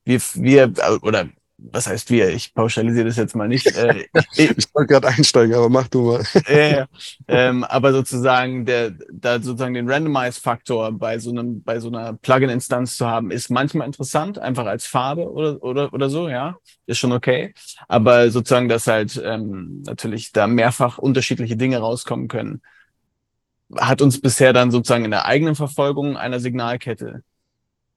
wir, 0.05 0.21
wir, 0.35 0.73
oder 1.01 1.29
was 1.71 1.87
heißt 1.87 2.09
wir? 2.11 2.29
Ich 2.29 2.53
pauschalisiere 2.53 3.05
das 3.05 3.15
jetzt 3.15 3.35
mal 3.35 3.47
nicht. 3.47 3.67
Äh, 3.77 4.05
ich, 4.35 4.49
ich 4.57 4.65
wollte 4.73 4.93
gerade 4.93 5.07
einsteigen, 5.07 5.55
aber 5.55 5.69
mach 5.69 5.87
du 5.87 6.11
mal. 6.11 6.23
äh, 6.45 6.85
ähm, 7.27 7.63
aber 7.63 7.93
sozusagen 7.93 8.65
der, 8.65 8.91
da 9.11 9.41
sozusagen 9.41 9.73
den 9.73 9.89
Randomize-Faktor 9.89 10.91
bei 10.91 11.19
so 11.19 11.29
einem, 11.29 11.63
bei 11.63 11.79
so 11.79 11.87
einer 11.87 12.13
Plugin-Instanz 12.13 12.97
zu 12.97 13.07
haben, 13.07 13.31
ist 13.31 13.49
manchmal 13.49 13.87
interessant, 13.87 14.39
einfach 14.39 14.65
als 14.65 14.85
Farbe 14.85 15.31
oder 15.31 15.63
oder 15.63 15.93
oder 15.93 16.09
so, 16.09 16.27
ja, 16.27 16.57
ist 16.85 16.97
schon 16.97 17.13
okay. 17.13 17.53
Aber 17.87 18.29
sozusagen, 18.29 18.67
dass 18.67 18.87
halt 18.87 19.21
ähm, 19.23 19.83
natürlich 19.85 20.31
da 20.33 20.47
mehrfach 20.47 20.97
unterschiedliche 20.97 21.55
Dinge 21.55 21.77
rauskommen 21.77 22.27
können, 22.27 22.61
hat 23.77 24.01
uns 24.01 24.19
bisher 24.19 24.53
dann 24.53 24.71
sozusagen 24.71 25.05
in 25.05 25.11
der 25.11 25.25
eigenen 25.25 25.55
Verfolgung 25.55 26.17
einer 26.17 26.39
Signalkette 26.39 27.23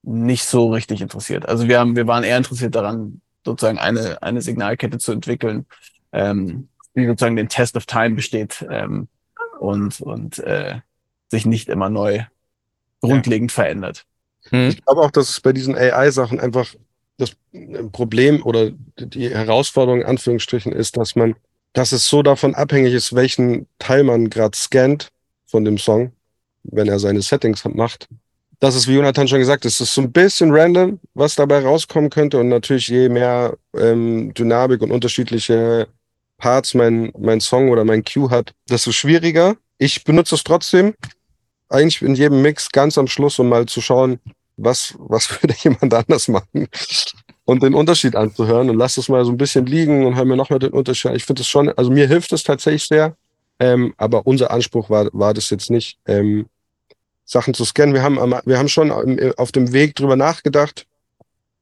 nicht 0.02 0.44
so 0.44 0.72
richtig 0.72 1.00
interessiert. 1.00 1.48
Also 1.48 1.66
wir 1.66 1.80
haben, 1.80 1.96
wir 1.96 2.06
waren 2.06 2.22
eher 2.22 2.36
interessiert 2.36 2.76
daran, 2.76 3.20
sozusagen 3.46 3.78
eine, 3.78 4.22
eine 4.22 4.42
Signalkette 4.42 4.98
zu 4.98 5.12
entwickeln, 5.12 5.64
ähm, 6.12 6.68
die 6.94 7.06
sozusagen 7.06 7.36
den 7.36 7.48
Test 7.48 7.76
of 7.76 7.86
Time 7.86 8.16
besteht 8.16 8.66
ähm, 8.70 9.08
und, 9.58 10.00
und 10.00 10.38
äh, 10.40 10.80
sich 11.28 11.46
nicht 11.46 11.68
immer 11.68 11.88
neu 11.88 12.24
grundlegend 13.00 13.50
ja. 13.52 13.54
verändert. 13.54 14.04
Hm. 14.50 14.68
Ich 14.68 14.84
glaube 14.84 15.00
auch, 15.00 15.10
dass 15.10 15.30
es 15.30 15.40
bei 15.40 15.52
diesen 15.52 15.74
AI-Sachen 15.74 16.40
einfach 16.40 16.74
das 17.18 17.34
Problem 17.92 18.42
oder 18.44 18.70
die 18.98 19.30
Herausforderung 19.30 20.02
in 20.02 20.06
Anführungsstrichen 20.06 20.72
ist, 20.72 20.96
dass 20.96 21.16
man, 21.16 21.34
dass 21.72 21.92
es 21.92 22.08
so 22.08 22.22
davon 22.22 22.54
abhängig 22.54 22.92
ist, 22.92 23.14
welchen 23.14 23.66
Teil 23.78 24.04
man 24.04 24.28
gerade 24.28 24.56
scannt 24.56 25.10
von 25.46 25.64
dem 25.64 25.78
Song, 25.78 26.12
wenn 26.64 26.88
er 26.88 26.98
seine 26.98 27.22
Settings 27.22 27.64
macht. 27.64 28.08
Das 28.58 28.74
ist, 28.74 28.88
wie 28.88 28.94
Jonathan 28.94 29.28
schon 29.28 29.38
gesagt, 29.38 29.64
es 29.64 29.80
ist 29.80 29.92
so 29.92 30.00
ein 30.00 30.12
bisschen 30.12 30.50
random, 30.50 30.98
was 31.14 31.34
dabei 31.34 31.60
rauskommen 31.60 32.08
könnte. 32.10 32.38
Und 32.38 32.48
natürlich, 32.48 32.88
je 32.88 33.08
mehr 33.08 33.56
ähm, 33.76 34.32
Dynamik 34.32 34.80
und 34.80 34.90
unterschiedliche 34.90 35.88
Parts 36.38 36.74
mein, 36.74 37.12
mein 37.18 37.40
Song 37.40 37.70
oder 37.70 37.84
mein 37.84 38.04
Cue 38.04 38.30
hat, 38.30 38.54
desto 38.68 38.92
schwieriger. 38.92 39.56
Ich 39.78 40.04
benutze 40.04 40.34
es 40.34 40.44
trotzdem, 40.44 40.94
eigentlich 41.68 42.02
in 42.02 42.14
jedem 42.14 42.42
Mix 42.42 42.70
ganz 42.70 42.96
am 42.98 43.06
Schluss, 43.06 43.38
um 43.38 43.48
mal 43.48 43.66
zu 43.66 43.80
schauen, 43.80 44.18
was, 44.56 44.94
was 44.98 45.30
würde 45.42 45.54
jemand 45.62 45.92
anders 45.92 46.28
machen 46.28 46.68
und 47.44 47.62
den 47.62 47.74
Unterschied 47.74 48.16
anzuhören 48.16 48.70
und 48.70 48.76
lass 48.76 48.96
es 48.96 49.08
mal 49.08 49.24
so 49.24 49.32
ein 49.32 49.36
bisschen 49.36 49.66
liegen 49.66 50.06
und 50.06 50.16
hör 50.16 50.24
mir 50.24 50.36
nochmal 50.36 50.58
den 50.58 50.72
Unterschied. 50.72 51.12
Ich 51.14 51.24
finde 51.24 51.42
es 51.42 51.48
schon, 51.48 51.68
also 51.70 51.90
mir 51.90 52.06
hilft 52.06 52.32
es 52.32 52.42
tatsächlich 52.42 52.84
sehr, 52.84 53.16
ähm, 53.58 53.94
aber 53.96 54.26
unser 54.26 54.50
Anspruch 54.50 54.90
war, 54.90 55.08
war 55.12 55.34
das 55.34 55.50
jetzt 55.50 55.70
nicht, 55.70 55.98
ähm, 56.06 56.46
Sachen 57.26 57.52
zu 57.52 57.64
scannen. 57.64 57.94
Wir 57.94 58.02
haben, 58.02 58.16
wir 58.16 58.58
haben 58.58 58.68
schon 58.68 58.90
auf 59.36 59.52
dem 59.52 59.72
Weg 59.72 59.94
drüber 59.94 60.16
nachgedacht, 60.16 60.86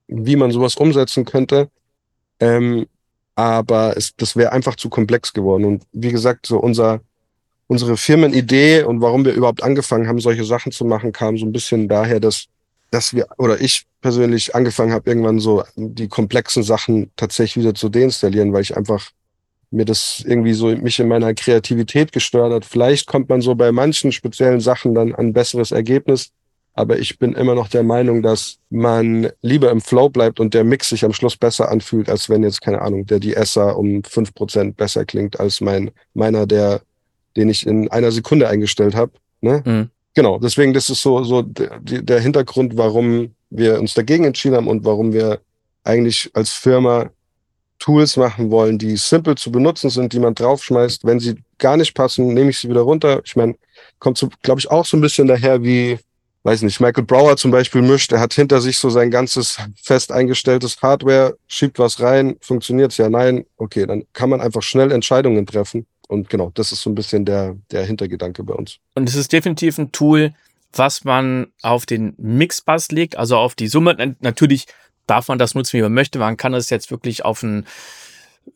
wie 0.06 0.36
man 0.36 0.52
sowas 0.52 0.76
umsetzen 0.76 1.24
könnte. 1.24 1.68
Ähm, 2.38 2.86
aber 3.34 3.96
es, 3.96 4.14
das 4.16 4.36
wäre 4.36 4.52
einfach 4.52 4.76
zu 4.76 4.88
komplex 4.88 5.32
geworden. 5.32 5.64
Und 5.64 5.84
wie 5.92 6.12
gesagt, 6.12 6.46
so 6.46 6.58
unser, 6.58 7.00
unsere 7.66 7.96
Firmenidee 7.96 8.84
und 8.84 9.00
warum 9.00 9.24
wir 9.24 9.32
überhaupt 9.32 9.64
angefangen 9.64 10.06
haben, 10.06 10.20
solche 10.20 10.44
Sachen 10.44 10.70
zu 10.70 10.84
machen, 10.84 11.10
kam 11.10 11.36
so 11.36 11.44
ein 11.44 11.52
bisschen 11.52 11.88
daher, 11.88 12.20
dass 12.20 12.46
dass 12.94 13.12
wir, 13.12 13.26
oder 13.38 13.60
ich 13.60 13.86
persönlich 14.00 14.54
angefangen 14.54 14.92
habe, 14.92 15.10
irgendwann 15.10 15.40
so 15.40 15.64
die 15.74 16.06
komplexen 16.06 16.62
Sachen 16.62 17.10
tatsächlich 17.16 17.64
wieder 17.64 17.74
zu 17.74 17.88
deinstallieren, 17.88 18.52
weil 18.52 18.62
ich 18.62 18.76
einfach 18.76 19.10
mir 19.74 19.84
das 19.84 20.22
irgendwie 20.26 20.54
so 20.54 20.68
mich 20.68 20.98
in 21.00 21.08
meiner 21.08 21.34
Kreativität 21.34 22.12
gestört 22.12 22.52
hat. 22.52 22.64
Vielleicht 22.64 23.06
kommt 23.06 23.28
man 23.28 23.40
so 23.40 23.54
bei 23.54 23.72
manchen 23.72 24.12
speziellen 24.12 24.60
Sachen 24.60 24.94
dann 24.94 25.14
an 25.14 25.26
ein 25.28 25.32
besseres 25.32 25.72
Ergebnis. 25.72 26.30
Aber 26.76 26.98
ich 26.98 27.18
bin 27.20 27.34
immer 27.34 27.54
noch 27.54 27.68
der 27.68 27.84
Meinung, 27.84 28.22
dass 28.22 28.58
man 28.68 29.30
lieber 29.42 29.70
im 29.70 29.80
Flow 29.80 30.08
bleibt 30.08 30.40
und 30.40 30.54
der 30.54 30.64
Mix 30.64 30.88
sich 30.88 31.04
am 31.04 31.12
Schluss 31.12 31.36
besser 31.36 31.70
anfühlt, 31.70 32.08
als 32.08 32.28
wenn 32.28 32.42
jetzt, 32.42 32.60
keine 32.62 32.82
Ahnung, 32.82 33.06
der 33.06 33.20
DSA 33.20 33.70
um 33.70 34.02
fünf 34.02 34.34
Prozent 34.34 34.76
besser 34.76 35.04
klingt 35.04 35.38
als 35.38 35.60
mein, 35.60 35.92
meiner, 36.14 36.46
der, 36.46 36.80
den 37.36 37.48
ich 37.48 37.64
in 37.64 37.88
einer 37.92 38.10
Sekunde 38.10 38.48
eingestellt 38.48 38.96
habe. 38.96 39.12
Ne? 39.40 39.62
Mhm 39.64 39.90
genau, 40.14 40.38
deswegen, 40.38 40.72
das 40.72 40.88
ist 40.88 41.02
so, 41.02 41.22
so 41.24 41.42
der 41.42 42.20
Hintergrund, 42.20 42.76
warum 42.76 43.34
wir 43.50 43.78
uns 43.78 43.94
dagegen 43.94 44.24
entschieden 44.24 44.56
haben 44.56 44.68
und 44.68 44.84
warum 44.84 45.12
wir 45.12 45.40
eigentlich 45.82 46.30
als 46.32 46.52
Firma 46.52 47.10
Tools 47.78 48.16
machen 48.16 48.50
wollen, 48.50 48.78
die 48.78 48.96
simpel 48.96 49.34
zu 49.34 49.50
benutzen 49.52 49.90
sind, 49.90 50.12
die 50.12 50.18
man 50.18 50.34
draufschmeißt. 50.34 51.04
Wenn 51.04 51.20
sie 51.20 51.36
gar 51.58 51.76
nicht 51.76 51.94
passen, 51.94 52.32
nehme 52.32 52.50
ich 52.50 52.58
sie 52.58 52.68
wieder 52.68 52.82
runter. 52.82 53.20
Ich 53.24 53.36
meine, 53.36 53.54
kommt 53.98 54.18
so, 54.18 54.28
glaube 54.42 54.60
ich, 54.60 54.70
auch 54.70 54.84
so 54.84 54.96
ein 54.96 55.00
bisschen 55.00 55.26
daher 55.26 55.62
wie, 55.62 55.98
weiß 56.44 56.62
nicht, 56.62 56.80
Michael 56.80 57.04
Brower 57.04 57.36
zum 57.36 57.50
Beispiel 57.50 57.82
mischt. 57.82 58.12
Er 58.12 58.20
hat 58.20 58.34
hinter 58.34 58.60
sich 58.60 58.78
so 58.78 58.90
sein 58.90 59.10
ganzes 59.10 59.58
fest 59.82 60.12
eingestelltes 60.12 60.80
Hardware, 60.82 61.36
schiebt 61.46 61.78
was 61.78 62.00
rein, 62.00 62.36
funktioniert's 62.40 62.96
ja, 62.96 63.08
nein, 63.08 63.44
okay, 63.56 63.86
dann 63.86 64.04
kann 64.12 64.30
man 64.30 64.40
einfach 64.40 64.62
schnell 64.62 64.92
Entscheidungen 64.92 65.46
treffen. 65.46 65.86
Und 66.08 66.28
genau, 66.28 66.50
das 66.54 66.70
ist 66.70 66.82
so 66.82 66.90
ein 66.90 66.94
bisschen 66.94 67.24
der, 67.24 67.56
der 67.70 67.84
Hintergedanke 67.84 68.44
bei 68.44 68.54
uns. 68.54 68.78
Und 68.94 69.08
es 69.08 69.14
ist 69.14 69.32
definitiv 69.32 69.78
ein 69.78 69.90
Tool, 69.90 70.34
was 70.72 71.04
man 71.04 71.46
auf 71.62 71.86
den 71.86 72.14
Mixbus 72.18 72.90
legt, 72.90 73.16
also 73.16 73.36
auf 73.36 73.54
die 73.54 73.68
Summe. 73.68 74.16
Natürlich 74.20 74.66
darf 75.06 75.28
man 75.28 75.38
das 75.38 75.54
nutzen, 75.54 75.78
wie 75.78 75.82
man 75.82 75.94
möchte. 75.94 76.18
Man 76.18 76.36
kann 76.36 76.54
es 76.54 76.70
jetzt 76.70 76.90
wirklich 76.90 77.24
auf 77.24 77.42
einen 77.42 77.66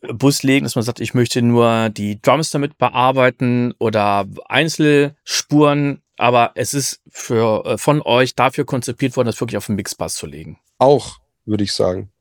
Bus 0.01 0.43
legen, 0.43 0.65
dass 0.65 0.75
man 0.75 0.83
sagt, 0.83 0.99
ich 0.99 1.13
möchte 1.13 1.41
nur 1.41 1.89
die 1.89 2.21
Drums 2.21 2.51
damit 2.51 2.77
bearbeiten 2.77 3.73
oder 3.79 4.27
Einzelspuren. 4.47 6.01
Aber 6.17 6.51
es 6.55 6.73
ist 6.73 7.01
für, 7.09 7.65
äh, 7.65 7.77
von 7.77 8.01
euch 8.01 8.35
dafür 8.35 8.65
konzipiert 8.65 9.15
worden, 9.15 9.27
das 9.27 9.39
wirklich 9.39 9.57
auf 9.57 9.67
den 9.67 9.75
Mixbus 9.75 10.15
zu 10.15 10.27
legen. 10.27 10.59
Auch, 10.77 11.17
würde 11.45 11.63
ich 11.63 11.73
sagen. 11.73 12.11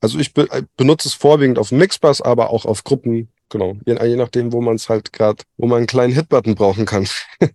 Also 0.00 0.18
ich 0.18 0.34
be 0.34 0.50
äh, 0.50 0.62
benutze 0.76 1.08
es 1.08 1.14
vorwiegend 1.14 1.58
auf 1.58 1.70
dem 1.70 1.78
Mixbus, 1.78 2.20
aber 2.20 2.50
auch 2.50 2.66
auf 2.66 2.84
Gruppen, 2.84 3.28
genau. 3.48 3.76
Je, 3.86 3.96
je 4.06 4.16
nachdem, 4.16 4.52
wo 4.52 4.60
man 4.60 4.74
es 4.74 4.88
halt 4.88 5.12
gerade, 5.12 5.42
wo 5.56 5.66
man 5.66 5.78
einen 5.78 5.86
kleinen 5.86 6.12
Hitbutton 6.12 6.56
brauchen 6.56 6.84
kann. 6.84 7.08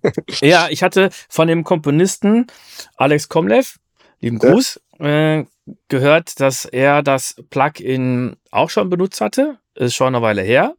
ja, 0.42 0.68
ich 0.70 0.82
hatte 0.82 1.10
von 1.28 1.48
dem 1.48 1.64
Komponisten 1.64 2.48
Alex 2.96 3.30
Komlev, 3.30 3.78
lieben 4.20 4.40
Gruß. 4.40 4.80
Äh, 5.00 5.46
gehört, 5.88 6.40
dass 6.40 6.66
er 6.66 7.04
das 7.04 7.36
Plugin 7.50 8.36
auch 8.52 8.70
schon 8.70 8.90
benutzt 8.90 9.22
hatte. 9.22 9.58
Ist 9.76 9.96
schon 9.96 10.16
eine 10.16 10.22
Weile 10.22 10.42
her. 10.42 10.76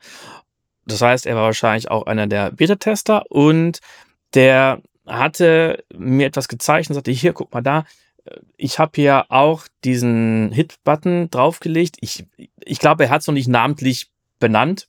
Das 0.87 1.03
heißt, 1.03 1.27
er 1.27 1.37
war 1.37 1.45
wahrscheinlich 1.45 1.91
auch 1.91 2.07
einer 2.07 2.27
der 2.27 2.51
Beta-Tester 2.51 3.31
und 3.31 3.81
der 4.35 4.83
hatte 5.07 5.85
mir 5.97 6.27
etwas 6.27 6.49
gezeigt 6.49 6.91
und 6.91 6.95
sagte, 6.95 7.11
hier, 7.11 7.33
guck 7.33 7.53
mal 7.53 7.63
da, 7.63 7.85
ich 8.57 8.79
habe 8.79 8.93
hier 8.95 9.27
auch 9.29 9.67
diesen 9.85 10.53
Hit-Button 10.53 11.31
draufgelegt. 11.31 11.97
Ich, 12.01 12.27
ich 12.65 12.79
glaube, 12.79 13.05
er 13.05 13.11
hat 13.11 13.23
es 13.23 13.27
noch 13.27 13.35
nicht 13.35 13.49
namentlich 13.49 14.11
benannt 14.39 14.89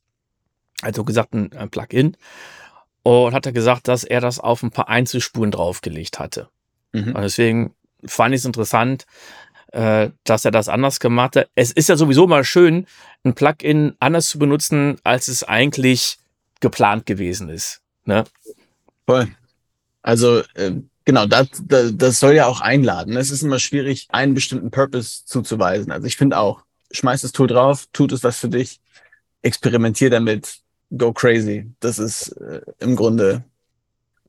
also 0.82 1.04
gesagt 1.04 1.34
ein, 1.34 1.54
ein 1.54 1.70
Plugin. 1.70 2.18
Und 3.04 3.34
hat 3.34 3.46
er 3.46 3.52
gesagt, 3.52 3.88
dass 3.88 4.04
er 4.04 4.22
das 4.22 4.40
auf 4.40 4.62
ein 4.62 4.72
paar 4.72 4.90
Einzelspuren 4.90 5.50
draufgelegt 5.52 6.20
hatte. 6.20 6.50
Mhm. 6.92 7.16
Und 7.16 7.22
deswegen 7.22 7.74
fand 8.06 8.34
ich 8.34 8.42
es 8.42 8.46
interessant, 8.46 9.06
äh, 9.72 10.10
dass 10.24 10.46
er 10.46 10.52
das 10.52 10.70
anders 10.70 11.00
gemacht 11.00 11.36
hat. 11.36 11.50
Es 11.56 11.72
ist 11.72 11.90
ja 11.90 11.96
sowieso 11.96 12.28
mal 12.28 12.44
schön, 12.44 12.88
ein 13.24 13.34
Plugin 13.34 13.96
anders 14.00 14.30
zu 14.30 14.40
benutzen, 14.40 14.98
als 15.04 15.28
es 15.28 15.44
eigentlich 15.44 16.18
geplant 16.60 17.06
gewesen 17.06 17.50
ist. 17.50 17.82
Ne? 18.06 18.24
Voll. 19.06 19.28
Also 20.02 20.42
äh, 20.56 20.74
genau, 21.06 21.26
das, 21.26 21.48
das, 21.64 21.92
das 21.96 22.20
soll 22.20 22.34
ja 22.34 22.48
auch 22.48 22.62
einladen. 22.62 23.16
Es 23.16 23.32
ist 23.32 23.44
immer 23.44 23.60
schwierig, 23.60 24.08
einen 24.10 24.34
bestimmten 24.34 24.72
Purpose 24.72 25.26
zuzuweisen. 25.26 25.92
Also 25.92 26.08
ich 26.08 26.18
finde 26.18 26.38
auch, 26.38 26.64
schmeiß 26.92 27.22
das 27.22 27.32
Tool 27.32 27.48
drauf, 27.48 27.88
tut 27.94 28.12
es 28.12 28.24
was 28.24 28.38
für 28.38 28.50
dich, 28.50 28.82
experimentier 29.42 30.10
damit, 30.10 30.60
go 30.92 31.14
crazy. 31.14 31.72
Das 31.80 32.00
ist 32.00 32.30
äh, 32.34 32.62
im 32.80 32.96
Grunde 32.96 33.44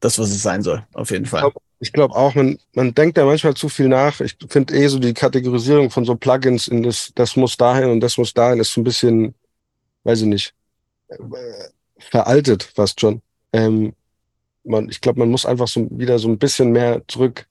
das, 0.01 0.19
was 0.19 0.31
es 0.31 0.43
sein 0.43 0.63
soll, 0.63 0.85
auf 0.95 1.11
jeden 1.11 1.27
Fall. 1.27 1.53
Ich 1.83 1.93
glaube 1.93 2.15
glaub 2.15 2.23
auch, 2.23 2.35
man, 2.37 2.59
man 2.75 2.95
denkt 2.95 3.19
ja 3.19 3.25
manchmal 3.25 3.55
zu 3.55 3.69
viel 3.69 3.89
nach. 3.89 4.21
Ich 4.21 4.37
finde 4.49 4.73
eh 4.73 4.87
so 4.87 5.01
die 5.01 5.15
Kategorisierung 5.15 5.91
von 5.91 6.05
so 6.05 6.15
Plugins 6.15 6.69
in 6.69 6.85
das, 6.85 7.11
das 7.17 7.35
muss 7.35 7.57
dahin 7.57 7.91
und 7.91 8.01
das 8.01 8.17
muss 8.19 8.33
dahin, 8.33 8.61
ist 8.61 8.73
so 8.73 8.81
ein 8.81 8.85
bisschen, 8.85 9.35
weiß 10.05 10.21
ich 10.21 10.29
nicht, 10.29 10.55
äh, 11.09 11.17
veraltet 11.99 12.63
fast 12.63 13.01
schon. 13.01 13.21
Ähm, 13.53 13.95
man, 14.63 14.89
ich 14.91 15.01
glaube, 15.01 15.19
man 15.19 15.31
muss 15.31 15.45
einfach 15.45 15.67
so 15.67 15.89
wieder 15.91 16.21
so 16.21 16.29
ein 16.29 16.39
bisschen 16.39 16.71
mehr 16.71 17.03
zurück 17.09 17.47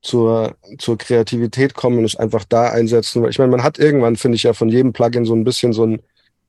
zur, 0.00 0.56
zur 0.78 0.96
Kreativität 0.96 1.74
kommen 1.74 1.98
und 1.98 2.04
es 2.04 2.14
einfach 2.14 2.44
da 2.44 2.70
einsetzen. 2.70 3.24
Ich 3.28 3.38
meine, 3.40 3.50
man 3.50 3.64
hat 3.64 3.80
irgendwann, 3.80 4.14
finde 4.14 4.36
ich 4.36 4.44
ja, 4.44 4.52
von 4.52 4.68
jedem 4.68 4.92
Plugin 4.92 5.24
so 5.24 5.34
ein 5.34 5.42
bisschen 5.42 5.72
so 5.72 5.84
ein, 5.84 6.00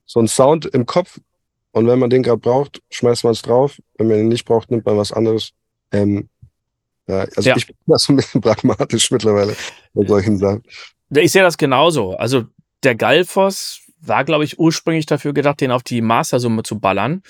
so 0.06 0.20
ein 0.20 0.28
Sound 0.28 0.68
im 0.68 0.86
Kopf, 0.86 1.20
und 1.72 1.86
wenn 1.86 2.00
man 2.00 2.10
den 2.10 2.24
gerade 2.24 2.40
braucht, 2.40 2.82
schmeißt 2.90 3.24
man 3.24 3.34
es 3.34 3.44
drauf. 3.44 3.80
Wenn 3.98 4.08
man 4.08 4.18
ihn 4.18 4.28
nicht 4.30 4.46
braucht, 4.46 4.72
nimmt 4.72 4.86
man 4.86 4.98
was 4.98 5.12
anderes. 5.12 5.52
Ähm, 5.92 6.28
ja, 7.08 7.20
also 7.36 7.50
ja. 7.50 7.56
ich 7.56 7.68
bin 7.68 7.76
da 7.88 7.98
so 7.98 8.14
ein 8.14 8.18
bisschen 8.18 8.42
pragmatisch 8.42 9.12
mittlerweile 9.12 9.56
bei 9.94 10.06
solchen 10.06 10.38
Sachen. 10.38 10.64
Ich 11.10 11.32
sehe 11.32 11.44
das 11.44 11.58
genauso. 11.58 12.16
Also 12.16 12.46
der 12.84 12.96
Galfos 12.96 13.82
war, 14.02 14.24
glaube 14.24 14.44
ich, 14.44 14.60
ursprünglich 14.60 15.06
dafür 15.06 15.34
gedacht, 15.34 15.62
den 15.62 15.72
auf 15.72 15.84
die 15.84 16.02
Mastersumme 16.02 16.64
zu 16.64 16.80
ballern. 16.80 17.24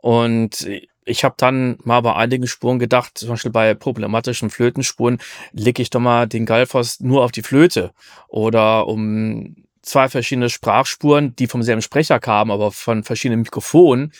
Und 0.00 0.66
ich 1.04 1.24
habe 1.24 1.34
dann 1.36 1.78
mal 1.84 2.00
bei 2.00 2.14
einigen 2.14 2.46
Spuren 2.46 2.78
gedacht, 2.78 3.18
zum 3.18 3.30
Beispiel 3.30 3.50
bei 3.50 3.74
problematischen 3.74 4.50
Flötenspuren, 4.50 5.18
lege 5.52 5.82
ich 5.82 5.90
doch 5.90 6.00
mal 6.00 6.26
den 6.26 6.46
Galfos 6.46 7.00
nur 7.00 7.24
auf 7.24 7.32
die 7.32 7.42
Flöte. 7.42 7.92
Oder 8.28 8.86
um 8.86 9.56
zwei 9.82 10.08
verschiedene 10.08 10.48
Sprachspuren, 10.48 11.36
die 11.36 11.46
vom 11.46 11.62
selben 11.62 11.82
Sprecher 11.82 12.18
kamen, 12.18 12.50
aber 12.50 12.72
von 12.72 13.04
verschiedenen 13.04 13.42
Mikrofonen, 13.42 14.12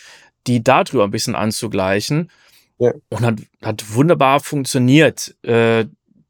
die 0.47 0.63
darüber 0.63 1.05
ein 1.05 1.11
bisschen 1.11 1.35
anzugleichen. 1.35 2.29
Ja. 2.77 2.93
Und 3.09 3.21
hat, 3.21 3.35
hat 3.61 3.93
wunderbar 3.93 4.39
funktioniert. 4.39 5.35
Äh, 5.43 5.85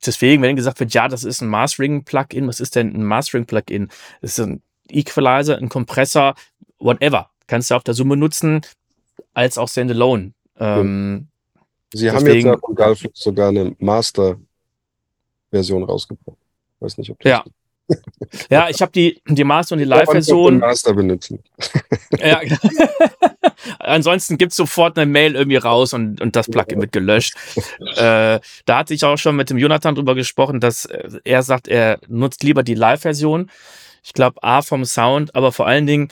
deswegen, 0.05 0.41
wenn 0.41 0.55
gesagt 0.55 0.79
wird, 0.79 0.93
ja, 0.93 1.07
das 1.07 1.23
ist 1.23 1.41
ein 1.41 1.49
Mastering-Plugin, 1.49 2.47
was 2.47 2.59
ist 2.59 2.75
denn 2.75 2.93
ein 2.93 3.03
Mastering-Plugin? 3.03 3.89
Das 4.21 4.37
ist 4.37 4.45
ein 4.45 4.61
Equalizer, 4.89 5.57
ein 5.57 5.69
Kompressor, 5.69 6.35
whatever. 6.79 7.29
Kannst 7.47 7.71
du 7.71 7.75
auf 7.75 7.83
der 7.83 7.93
Summe 7.93 8.17
nutzen, 8.17 8.61
als 9.33 9.57
auch 9.57 9.69
Standalone. 9.69 10.33
Ähm, 10.59 11.27
Sie 11.93 12.05
deswegen, 12.05 12.15
haben 12.15 12.35
jetzt 12.35 12.45
ja 12.45 12.57
von 12.57 12.75
Galflux 12.75 13.19
sogar 13.19 13.49
eine 13.49 13.75
Master-Version 13.79 15.83
rausgebracht. 15.83 16.37
Weiß 16.79 16.97
nicht, 16.97 17.09
ob 17.09 17.19
das 17.19 17.29
Ja, 17.29 17.43
Ja, 18.49 18.69
ich 18.69 18.81
habe 18.81 18.91
die, 18.91 19.21
die 19.27 19.43
Master 19.43 19.73
und 19.73 19.79
die 19.79 19.85
Live-Version. 19.85 20.59
Master 20.59 20.93
benutzen. 20.93 21.43
Ja. 22.17 22.41
Ansonsten 23.79 24.37
gibt's 24.37 24.55
sofort 24.55 24.97
eine 24.97 25.09
Mail 25.09 25.35
irgendwie 25.35 25.57
raus 25.57 25.93
und, 25.93 26.21
und 26.21 26.35
das 26.35 26.47
Plugin 26.47 26.81
wird 26.81 26.91
gelöscht. 26.91 27.35
äh, 27.95 28.39
da 28.65 28.77
hatte 28.77 28.93
ich 28.93 29.03
auch 29.03 29.17
schon 29.17 29.35
mit 29.35 29.49
dem 29.49 29.57
Jonathan 29.57 29.95
drüber 29.95 30.15
gesprochen, 30.15 30.59
dass 30.59 30.85
äh, 30.85 31.09
er 31.23 31.43
sagt, 31.43 31.67
er 31.67 31.99
nutzt 32.07 32.43
lieber 32.43 32.63
die 32.63 32.75
Live-Version. 32.75 33.49
Ich 34.03 34.13
glaube, 34.13 34.41
A 34.43 34.61
vom 34.61 34.85
Sound, 34.85 35.35
aber 35.35 35.51
vor 35.51 35.67
allen 35.67 35.87
Dingen 35.87 36.09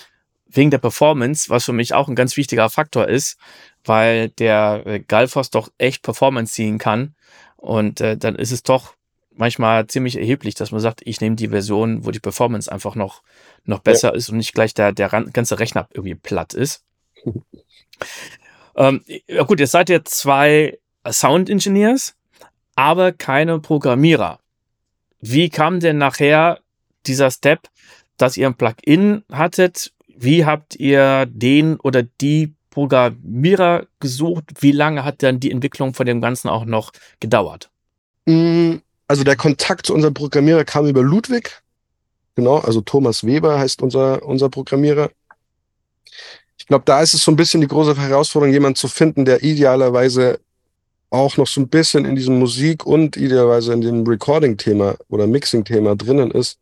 wegen 0.47 0.71
der 0.71 0.77
Performance, 0.77 1.49
was 1.49 1.65
für 1.65 1.73
mich 1.73 1.93
auch 1.93 2.07
ein 2.07 2.15
ganz 2.15 2.37
wichtiger 2.37 2.69
Faktor 2.69 3.07
ist, 3.07 3.37
weil 3.85 4.29
der 4.29 4.83
äh, 4.85 4.99
Galfos 4.99 5.49
doch 5.49 5.69
echt 5.77 6.03
Performance 6.03 6.53
ziehen 6.53 6.77
kann. 6.77 7.15
Und 7.57 8.01
äh, 8.01 8.17
dann 8.17 8.35
ist 8.35 8.51
es 8.51 8.63
doch 8.63 8.95
manchmal 9.35 9.87
ziemlich 9.87 10.17
erheblich, 10.17 10.55
dass 10.55 10.71
man 10.71 10.81
sagt, 10.81 11.01
ich 11.05 11.21
nehme 11.21 11.35
die 11.35 11.49
Version, 11.49 12.05
wo 12.05 12.11
die 12.11 12.19
Performance 12.19 12.71
einfach 12.71 12.95
noch, 12.95 13.21
noch 13.65 13.79
besser 13.79 14.09
ja. 14.09 14.15
ist 14.15 14.29
und 14.29 14.37
nicht 14.37 14.53
gleich 14.53 14.73
der, 14.73 14.91
der 14.91 15.09
ganze 15.09 15.59
Rechner 15.59 15.87
irgendwie 15.93 16.15
platt 16.15 16.53
ist. 16.53 16.83
ähm, 18.75 19.03
ja 19.27 19.43
gut, 19.43 19.59
jetzt 19.59 19.71
seid 19.71 19.89
ihr 19.89 20.03
zwei 20.05 20.77
Sound 21.09 21.49
Engineers, 21.49 22.15
aber 22.75 23.11
keine 23.11 23.59
Programmierer. 23.59 24.39
Wie 25.19 25.49
kam 25.49 25.79
denn 25.79 25.97
nachher 25.97 26.59
dieser 27.05 27.31
Step, 27.31 27.69
dass 28.17 28.37
ihr 28.37 28.47
ein 28.47 28.55
Plugin 28.55 29.23
hattet? 29.31 29.93
Wie 30.07 30.45
habt 30.45 30.75
ihr 30.75 31.25
den 31.27 31.79
oder 31.79 32.03
die 32.03 32.53
Programmierer 32.69 33.87
gesucht? 33.99 34.45
Wie 34.59 34.71
lange 34.71 35.03
hat 35.03 35.23
dann 35.23 35.39
die 35.39 35.51
Entwicklung 35.51 35.93
von 35.93 36.05
dem 36.05 36.21
Ganzen 36.21 36.49
auch 36.49 36.65
noch 36.65 36.91
gedauert? 37.19 37.69
Also 39.13 39.23
der 39.23 39.35
Kontakt 39.35 39.85
zu 39.85 39.93
unserem 39.93 40.15
Programmierer 40.15 40.65
kam 40.65 40.87
über 40.87 41.03
Ludwig. 41.03 41.61
Genau, 42.33 42.57
also 42.57 42.81
Thomas 42.81 43.23
Weber 43.23 43.59
heißt 43.59 43.83
unser, 43.83 44.25
unser 44.25 44.49
Programmierer. 44.49 45.11
Ich 46.57 46.65
glaube, 46.65 46.85
da 46.85 46.99
ist 46.99 47.13
es 47.13 47.21
so 47.21 47.31
ein 47.31 47.35
bisschen 47.35 47.61
die 47.61 47.67
große 47.67 47.95
Herausforderung, 47.95 48.51
jemanden 48.51 48.75
zu 48.75 48.87
finden, 48.87 49.23
der 49.23 49.43
idealerweise 49.43 50.39
auch 51.11 51.37
noch 51.37 51.45
so 51.45 51.61
ein 51.61 51.67
bisschen 51.67 52.05
in 52.05 52.15
diesem 52.15 52.39
Musik 52.39 52.87
und 52.87 53.15
idealerweise 53.15 53.73
in 53.73 53.81
dem 53.81 54.03
Recording-Thema 54.03 54.95
oder 55.09 55.27
Mixing-Thema 55.27 55.95
drinnen 55.95 56.31
ist, 56.31 56.57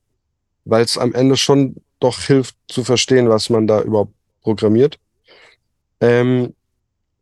weil 0.65 0.83
es 0.83 0.97
am 0.97 1.13
Ende 1.13 1.37
schon 1.37 1.77
doch 2.01 2.19
hilft 2.19 2.57
zu 2.67 2.83
verstehen, 2.83 3.29
was 3.29 3.49
man 3.49 3.65
da 3.65 3.81
überhaupt 3.81 4.11
programmiert. 4.41 4.99
Ähm, 6.01 6.53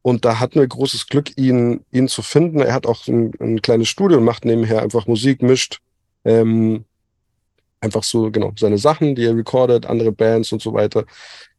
und 0.02 0.26
da 0.26 0.40
hatten 0.40 0.60
wir 0.60 0.68
großes 0.68 1.08
Glück, 1.08 1.38
ihn, 1.38 1.86
ihn 1.92 2.08
zu 2.08 2.22
finden. 2.22 2.62
Er 2.62 2.74
hat 2.74 2.88
auch 2.88 3.08
ein, 3.08 3.32
ein 3.40 3.62
kleines 3.62 3.90
Studio 3.90 4.18
und 4.18 4.24
macht 4.24 4.46
nebenher 4.46 4.82
einfach 4.82 5.08
Musik, 5.08 5.42
mischt 5.42 5.80
ähm, 6.24 6.86
einfach 7.82 8.04
so, 8.04 8.32
genau, 8.32 8.54
seine 8.58 8.78
Sachen, 8.78 9.16
die 9.16 9.26
er 9.26 9.36
recordet, 9.36 9.86
andere 9.86 10.12
Bands 10.12 10.52
und 10.52 10.62
so 10.62 10.74
weiter. 10.74 11.06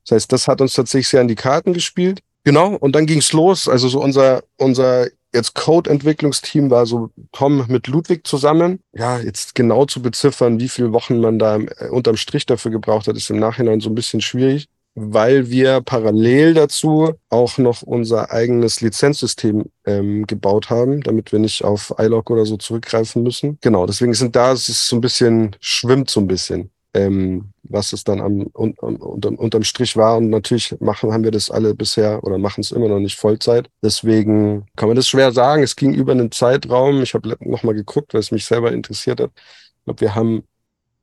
Das 0.07 0.17
heißt, 0.17 0.33
das 0.33 0.49
hat 0.49 0.61
uns 0.61 0.75
tatsächlich 0.75 1.09
sehr 1.09 1.21
in 1.21 1.29
die 1.29 1.35
Karten 1.35 1.73
gespielt. 1.73 2.21
Genau, 2.45 2.75
und 2.77 2.95
dann 2.95 3.07
ging's 3.07 3.33
los. 3.33 3.69
Also 3.69 3.89
so 3.89 4.03
unser, 4.03 4.43
unser 4.57 5.09
jetzt 5.35 5.55
Code-Entwicklungsteam 5.55 6.71
war 6.71 6.87
so 6.87 7.11
Tom 7.33 7.67
mit 7.69 7.87
Ludwig 7.87 8.27
zusammen. 8.27 8.81
Ja, 8.93 9.19
jetzt 9.19 9.55
genau 9.55 9.85
zu 9.85 10.01
beziffern, 10.01 10.59
wie 10.59 10.69
viele 10.69 10.93
Wochen 10.93 11.21
man 11.21 11.39
da 11.39 11.57
äh, 11.57 11.89
unterm 11.91 12.17
Strich 12.17 12.47
dafür 12.47 12.71
gebraucht 12.71 13.07
hat, 13.07 13.17
ist 13.17 13.31
im 13.31 13.39
Nachhinein 13.39 13.81
so 13.81 13.91
ein 13.91 13.95
bisschen 13.95 14.23
schwierig 14.23 14.69
weil 14.95 15.51
wir 15.51 15.81
parallel 15.81 16.55
dazu 16.55 17.15
auch 17.29 17.59
noch 17.59 17.83
unser 17.83 18.31
eigenes 18.33 18.81
Lizenzsystem 18.81 19.67
ähm, 19.87 20.27
gebaut 20.27 20.69
haben, 20.71 21.01
damit 21.03 21.33
wir 21.33 21.39
nicht 21.39 21.65
auf 21.65 21.95
iLog 21.99 22.31
oder 22.31 22.45
so 22.45 22.57
zurückgreifen 22.57 23.23
müssen. 23.23 23.59
Genau, 23.61 23.87
deswegen 23.87 24.15
sind 24.15 24.35
da, 24.35 24.53
es 24.53 24.69
ist 24.69 24.89
so 24.89 24.97
ein 24.97 25.01
bisschen, 25.01 25.57
schwimmt 25.61 26.11
so 26.11 26.21
ein 26.21 26.27
bisschen, 26.27 26.71
ähm, 26.93 27.53
was 27.63 27.93
es 27.93 28.03
dann 28.03 28.21
am, 28.21 28.51
un, 28.53 28.73
unterm, 28.73 29.37
unterm 29.37 29.63
Strich 29.63 29.97
war. 29.97 30.17
Und 30.17 30.29
natürlich 30.29 30.75
machen, 30.81 31.13
haben 31.13 31.25
wir 31.25 31.31
das 31.31 31.51
alle 31.51 31.75
bisher 31.75 32.25
oder 32.25 32.39
machen 32.39 32.63
es 32.63 32.73
immer 32.73 32.89
noch 32.89 32.99
nicht 32.99 33.17
Vollzeit. 33.17 33.71
Deswegen 33.83 34.67
kann 34.75 34.89
man 34.89 34.97
das 34.97 35.09
schwer 35.09 35.31
sagen. 35.31 35.63
Es 35.63 35.77
ging 35.77 35.95
über 35.95 36.13
einen 36.13 36.33
Zeitraum. 36.33 37.01
Ich 37.03 37.15
habe 37.15 37.37
nochmal 37.41 37.75
geguckt, 37.75 38.13
weil 38.13 38.21
es 38.21 38.33
mich 38.33 38.45
selber 38.45 38.73
interessiert 38.73 39.21
hat. 39.21 39.31
Ich 39.37 39.85
glaube, 39.85 40.01
wir 40.01 40.15
haben 40.17 40.43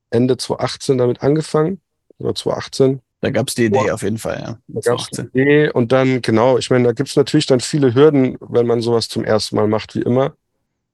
Ende 0.10 0.36
2018 0.36 0.98
damit 0.98 1.24
angefangen 1.24 1.82
oder 2.20 2.36
2018 2.36 3.02
da 3.22 3.32
gab 3.32 3.48
es 3.48 3.56
die 3.56 3.66
Idee 3.66 3.92
auf 3.92 4.04
jeden 4.04 4.20
Fall, 4.20 4.40
ja. 4.40 4.60
Da 4.68 4.92
gab 4.92 5.00
es 5.00 5.10
die 5.10 5.22
Idee 5.22 5.72
und 5.72 5.92
dann, 5.92 6.22
genau, 6.22 6.58
ich 6.58 6.70
meine, 6.70 6.86
da 6.86 6.92
gibt 6.92 7.10
es 7.10 7.16
natürlich 7.16 7.48
dann 7.48 7.60
viele 7.60 7.96
Hürden, 7.96 8.38
wenn 8.40 8.68
man 8.68 8.82
sowas 8.82 9.08
zum 9.08 9.24
ersten 9.24 9.56
Mal 9.56 9.68
macht, 9.68 9.96
wie 9.96 10.02
immer. 10.02 10.36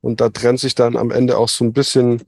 Und 0.01 0.21
da 0.21 0.29
trennt 0.29 0.59
sich 0.59 0.75
dann 0.75 0.95
am 0.95 1.11
Ende 1.11 1.37
auch 1.37 1.49
so 1.49 1.63
ein 1.65 1.73
bisschen 1.73 2.21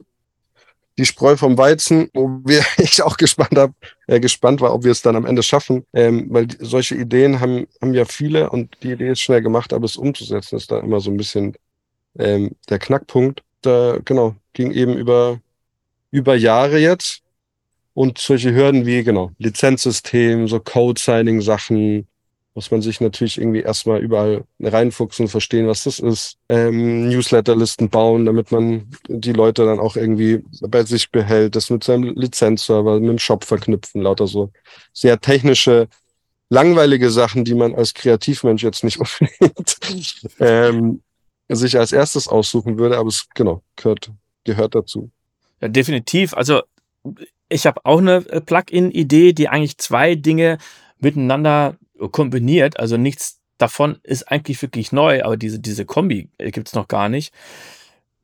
die 0.97 1.05
Spreu 1.05 1.35
vom 1.35 1.57
Weizen, 1.57 2.09
wo 2.13 2.39
wir, 2.45 2.63
ich 2.77 3.03
auch 3.03 3.17
gespannt 3.17 3.57
hab, 3.57 3.71
äh, 4.07 4.19
gespannt 4.19 4.61
war, 4.61 4.73
ob 4.73 4.83
wir 4.83 4.91
es 4.91 5.01
dann 5.01 5.15
am 5.15 5.25
Ende 5.25 5.43
schaffen, 5.43 5.85
ähm, 5.93 6.27
weil 6.29 6.47
die, 6.47 6.57
solche 6.59 6.95
Ideen 6.95 7.39
haben, 7.39 7.67
haben 7.81 7.93
ja 7.93 8.05
viele 8.05 8.49
und 8.49 8.77
die 8.83 8.91
Idee 8.91 9.11
ist 9.11 9.21
schnell 9.21 9.41
gemacht, 9.41 9.73
aber 9.73 9.85
es 9.85 9.97
umzusetzen 9.97 10.57
ist 10.57 10.71
da 10.71 10.79
immer 10.79 10.99
so 10.99 11.09
ein 11.09 11.17
bisschen 11.17 11.55
ähm, 12.17 12.55
der 12.69 12.79
Knackpunkt. 12.79 13.43
Da, 13.61 13.99
genau, 14.03 14.35
ging 14.53 14.71
eben 14.71 14.97
über, 14.97 15.39
über 16.11 16.35
Jahre 16.35 16.79
jetzt 16.79 17.24
und 17.95 18.17
solche 18.17 18.53
Hürden 18.53 18.85
wie, 18.85 19.03
genau, 19.03 19.31
Lizenzsystem, 19.39 20.47
so 20.49 20.59
Code-Signing-Sachen, 20.59 22.07
muss 22.53 22.69
man 22.69 22.81
sich 22.81 23.01
natürlich 23.01 23.37
irgendwie 23.37 23.61
erstmal 23.61 24.01
überall 24.01 24.43
reinfuchsen, 24.59 25.29
verstehen, 25.29 25.67
was 25.67 25.85
das 25.85 25.99
ist. 25.99 26.37
Ähm, 26.49 27.07
Newsletterlisten 27.07 27.89
bauen, 27.89 28.25
damit 28.25 28.51
man 28.51 28.89
die 29.07 29.31
Leute 29.31 29.65
dann 29.65 29.79
auch 29.79 29.95
irgendwie 29.95 30.43
bei 30.61 30.83
sich 30.83 31.09
behält, 31.09 31.55
das 31.55 31.69
mit 31.69 31.83
seinem 31.85 32.15
Lizenzserver, 32.15 32.99
mit 32.99 33.09
dem 33.09 33.19
Shop 33.19 33.43
verknüpfen, 33.45 34.01
lauter 34.01 34.27
so 34.27 34.51
sehr 34.93 35.19
technische, 35.19 35.87
langweilige 36.49 37.11
Sachen, 37.11 37.45
die 37.45 37.55
man 37.55 37.75
als 37.75 37.93
Kreativmensch 37.93 38.63
jetzt 38.63 38.83
nicht 38.83 38.99
unbedingt 38.99 40.19
ähm, 40.39 41.01
sich 41.49 41.77
als 41.77 41.93
erstes 41.93 42.27
aussuchen 42.27 42.77
würde, 42.77 42.97
aber 42.97 43.09
es 43.09 43.27
genau 43.33 43.63
gehört, 43.77 44.11
gehört 44.43 44.75
dazu. 44.75 45.11
Ja, 45.61 45.69
definitiv. 45.69 46.33
Also 46.33 46.61
ich 47.49 47.65
habe 47.65 47.81
auch 47.85 47.99
eine 47.99 48.25
äh, 48.29 48.41
Plugin-Idee, 48.41 49.33
die 49.33 49.49
eigentlich 49.49 49.77
zwei 49.77 50.15
Dinge 50.15 50.57
miteinander 50.99 51.77
kombiniert. 52.11 52.79
Also 52.79 52.97
nichts 52.97 53.39
davon 53.57 53.99
ist 54.03 54.31
eigentlich 54.31 54.61
wirklich 54.61 54.91
neu, 54.91 55.23
aber 55.23 55.37
diese, 55.37 55.59
diese 55.59 55.85
Kombi 55.85 56.29
äh, 56.37 56.51
gibt 56.51 56.67
es 56.67 56.73
noch 56.73 56.87
gar 56.87 57.09
nicht. 57.09 57.33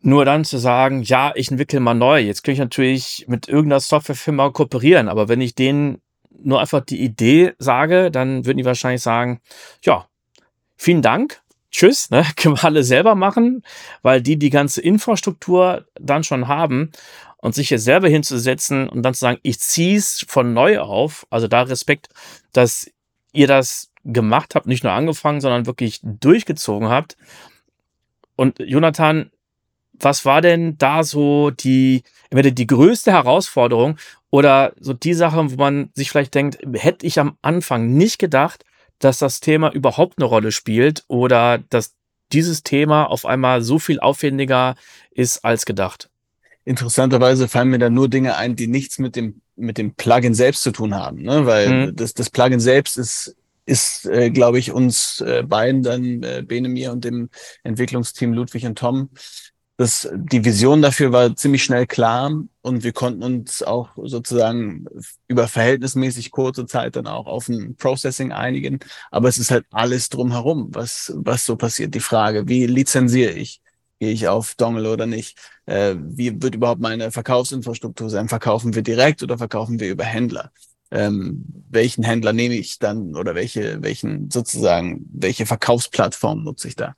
Nur 0.01 0.25
dann 0.25 0.45
zu 0.45 0.57
sagen, 0.57 1.03
ja, 1.03 1.31
ich 1.35 1.51
entwickle 1.51 1.79
mal 1.79 1.93
neu. 1.93 2.19
Jetzt 2.19 2.43
kann 2.43 2.53
ich 2.53 2.59
natürlich 2.59 3.25
mit 3.27 3.47
irgendeiner 3.47 3.79
Softwarefirma 3.79 4.49
kooperieren, 4.49 5.07
aber 5.07 5.29
wenn 5.29 5.41
ich 5.41 5.53
denen 5.53 6.01
nur 6.43 6.59
einfach 6.59 6.81
die 6.81 7.01
Idee 7.01 7.53
sage, 7.59 8.09
dann 8.09 8.45
würden 8.45 8.57
die 8.57 8.65
wahrscheinlich 8.65 9.03
sagen, 9.03 9.41
ja, 9.83 10.07
vielen 10.75 11.03
Dank, 11.03 11.41
tschüss, 11.69 12.09
ne, 12.09 12.25
können 12.35 12.57
wir 12.57 12.65
alle 12.65 12.83
selber 12.83 13.13
machen, 13.13 13.63
weil 14.01 14.21
die 14.21 14.37
die 14.37 14.49
ganze 14.49 14.81
Infrastruktur 14.81 15.85
dann 15.99 16.23
schon 16.23 16.47
haben 16.47 16.91
und 17.41 17.55
sich 17.55 17.69
jetzt 17.69 17.83
selber 17.83 18.07
hinzusetzen 18.07 18.87
und 18.87 19.03
dann 19.03 19.13
zu 19.13 19.21
sagen, 19.21 19.39
ich 19.43 19.59
zieh's 19.59 20.25
von 20.27 20.53
neu 20.53 20.79
auf, 20.79 21.27
also 21.29 21.47
da 21.47 21.63
Respekt, 21.63 22.09
dass 22.53 22.89
ihr 23.33 23.47
das 23.47 23.91
gemacht 24.05 24.55
habt, 24.55 24.67
nicht 24.67 24.83
nur 24.83 24.93
angefangen, 24.93 25.41
sondern 25.41 25.65
wirklich 25.65 25.99
durchgezogen 26.03 26.89
habt. 26.89 27.17
Und 28.35 28.59
Jonathan, 28.59 29.31
was 29.93 30.25
war 30.25 30.41
denn 30.41 30.77
da 30.77 31.03
so 31.03 31.51
die, 31.51 32.03
entweder 32.29 32.51
die 32.51 32.67
größte 32.67 33.11
Herausforderung 33.11 33.97
oder 34.29 34.73
so 34.79 34.93
die 34.93 35.13
Sache, 35.13 35.51
wo 35.51 35.55
man 35.55 35.89
sich 35.93 36.09
vielleicht 36.09 36.33
denkt, 36.33 36.59
hätte 36.73 37.05
ich 37.05 37.19
am 37.19 37.37
Anfang 37.41 37.93
nicht 37.93 38.17
gedacht, 38.17 38.65
dass 38.99 39.19
das 39.19 39.39
Thema 39.39 39.71
überhaupt 39.71 40.17
eine 40.17 40.25
Rolle 40.25 40.51
spielt 40.51 41.03
oder 41.07 41.57
dass 41.69 41.95
dieses 42.31 42.63
Thema 42.63 43.05
auf 43.05 43.25
einmal 43.25 43.61
so 43.61 43.79
viel 43.79 43.99
aufwendiger 43.99 44.75
ist 45.11 45.43
als 45.43 45.65
gedacht? 45.65 46.10
Interessanterweise 46.65 47.47
fallen 47.47 47.69
mir 47.69 47.79
da 47.79 47.89
nur 47.89 48.09
Dinge 48.09 48.35
ein, 48.35 48.55
die 48.55 48.67
nichts 48.67 48.99
mit 48.99 49.15
dem 49.15 49.41
mit 49.55 49.77
dem 49.77 49.93
Plugin 49.93 50.33
selbst 50.33 50.63
zu 50.63 50.71
tun 50.71 50.95
haben, 50.95 51.21
ne? 51.21 51.45
weil 51.45 51.69
mhm. 51.69 51.95
das 51.95 52.13
das 52.13 52.29
Plugin 52.29 52.59
selbst 52.59 52.97
ist 52.97 53.35
ist, 53.65 54.05
äh, 54.05 54.31
glaube 54.31 54.59
ich, 54.59 54.71
uns 54.71 55.21
äh, 55.21 55.43
beiden 55.43 55.83
dann 55.83 56.23
äh, 56.23 56.43
Bene 56.45 56.67
mir 56.67 56.91
und 56.91 57.05
dem 57.05 57.29
Entwicklungsteam 57.63 58.33
Ludwig 58.33 58.65
und 58.65 58.77
Tom. 58.77 59.09
Das, 59.77 60.09
die 60.13 60.45
Vision 60.45 60.81
dafür 60.81 61.11
war 61.11 61.35
ziemlich 61.35 61.63
schnell 61.63 61.87
klar 61.87 62.31
und 62.61 62.83
wir 62.83 62.91
konnten 62.91 63.23
uns 63.23 63.63
auch 63.63 63.89
sozusagen 63.95 64.85
über 65.27 65.47
verhältnismäßig 65.47 66.29
kurze 66.29 66.65
Zeit 66.67 66.95
dann 66.95 67.07
auch 67.07 67.25
auf 67.25 67.47
ein 67.49 67.75
Processing 67.77 68.31
einigen. 68.31 68.79
Aber 69.09 69.27
es 69.27 69.37
ist 69.37 69.49
halt 69.49 69.65
alles 69.71 70.09
drumherum, 70.09 70.67
was, 70.71 71.11
was 71.15 71.45
so 71.45 71.55
passiert. 71.55 71.95
Die 71.95 71.99
Frage, 71.99 72.47
wie 72.47 72.67
lizenziere 72.67 73.31
ich? 73.31 73.61
Gehe 74.01 74.11
ich 74.11 74.27
auf 74.27 74.55
Dongle 74.55 74.91
oder 74.91 75.05
nicht? 75.05 75.37
Äh, 75.67 75.95
wie 75.99 76.41
wird 76.41 76.55
überhaupt 76.55 76.81
meine 76.81 77.11
Verkaufsinfrastruktur 77.11 78.09
sein? 78.09 78.27
Verkaufen 78.27 78.73
wir 78.73 78.81
direkt 78.81 79.21
oder 79.21 79.37
verkaufen 79.37 79.79
wir 79.79 79.91
über 79.91 80.03
Händler? 80.03 80.51
Ähm, 80.89 81.45
welchen 81.69 82.03
Händler 82.03 82.33
nehme 82.33 82.55
ich 82.55 82.79
dann 82.79 83.15
oder 83.15 83.35
welche, 83.35 83.83
welchen 83.83 84.31
sozusagen, 84.31 85.07
welche 85.13 85.45
Verkaufsplattform 85.45 86.43
nutze 86.43 86.67
ich 86.69 86.75
da? 86.75 86.95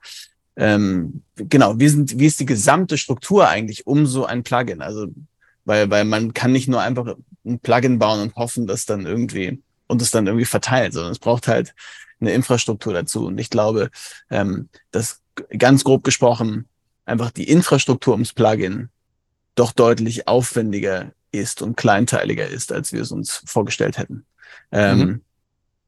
Ähm, 0.56 1.24
genau, 1.36 1.78
wie, 1.78 1.90
sind, 1.90 2.18
wie 2.20 2.26
ist 2.26 2.40
die 2.40 2.46
gesamte 2.46 2.98
Struktur 2.98 3.50
eigentlich 3.50 3.86
um 3.86 4.06
so 4.06 4.26
ein 4.26 4.44
Plugin? 4.44 4.82
Also 4.82 5.08
Weil, 5.66 5.90
weil 5.90 6.06
man 6.06 6.34
kann 6.34 6.54
nicht 6.54 6.70
nur 6.70 6.80
einfach 6.80 7.18
ein 7.46 7.60
Plugin 7.60 8.00
bauen 8.00 8.22
und 8.22 8.36
hoffen, 8.38 8.66
dass 8.66 8.86
dann 8.86 9.06
irgendwie 9.06 9.62
und 9.88 10.02
es 10.02 10.12
dann 10.12 10.28
irgendwie 10.28 10.46
verteilt, 10.46 10.94
sondern 10.94 11.12
es 11.12 11.20
braucht 11.20 11.50
halt 11.50 11.76
eine 12.22 12.32
Infrastruktur 12.32 12.94
dazu. 12.94 13.26
Und 13.26 13.38
ich 13.40 13.50
glaube, 13.50 13.90
ähm, 14.30 14.70
dass 14.92 15.22
ganz 15.58 15.84
grob 15.84 16.06
gesprochen 16.06 16.70
einfach 17.06 17.32
die 17.32 17.50
Infrastruktur 17.50 18.14
ums 18.14 18.34
Plugin 18.34 18.90
doch 19.56 19.72
deutlich 19.72 20.28
aufwendiger 20.28 21.12
ist 21.32 21.62
und 21.62 21.76
kleinteiliger 21.76 22.48
ist, 22.48 22.72
als 22.72 22.92
wir 22.92 23.02
es 23.02 23.12
uns 23.12 23.42
vorgestellt 23.46 23.98
hätten. 23.98 24.26
Ähm, 24.72 25.00
mhm. 25.00 25.22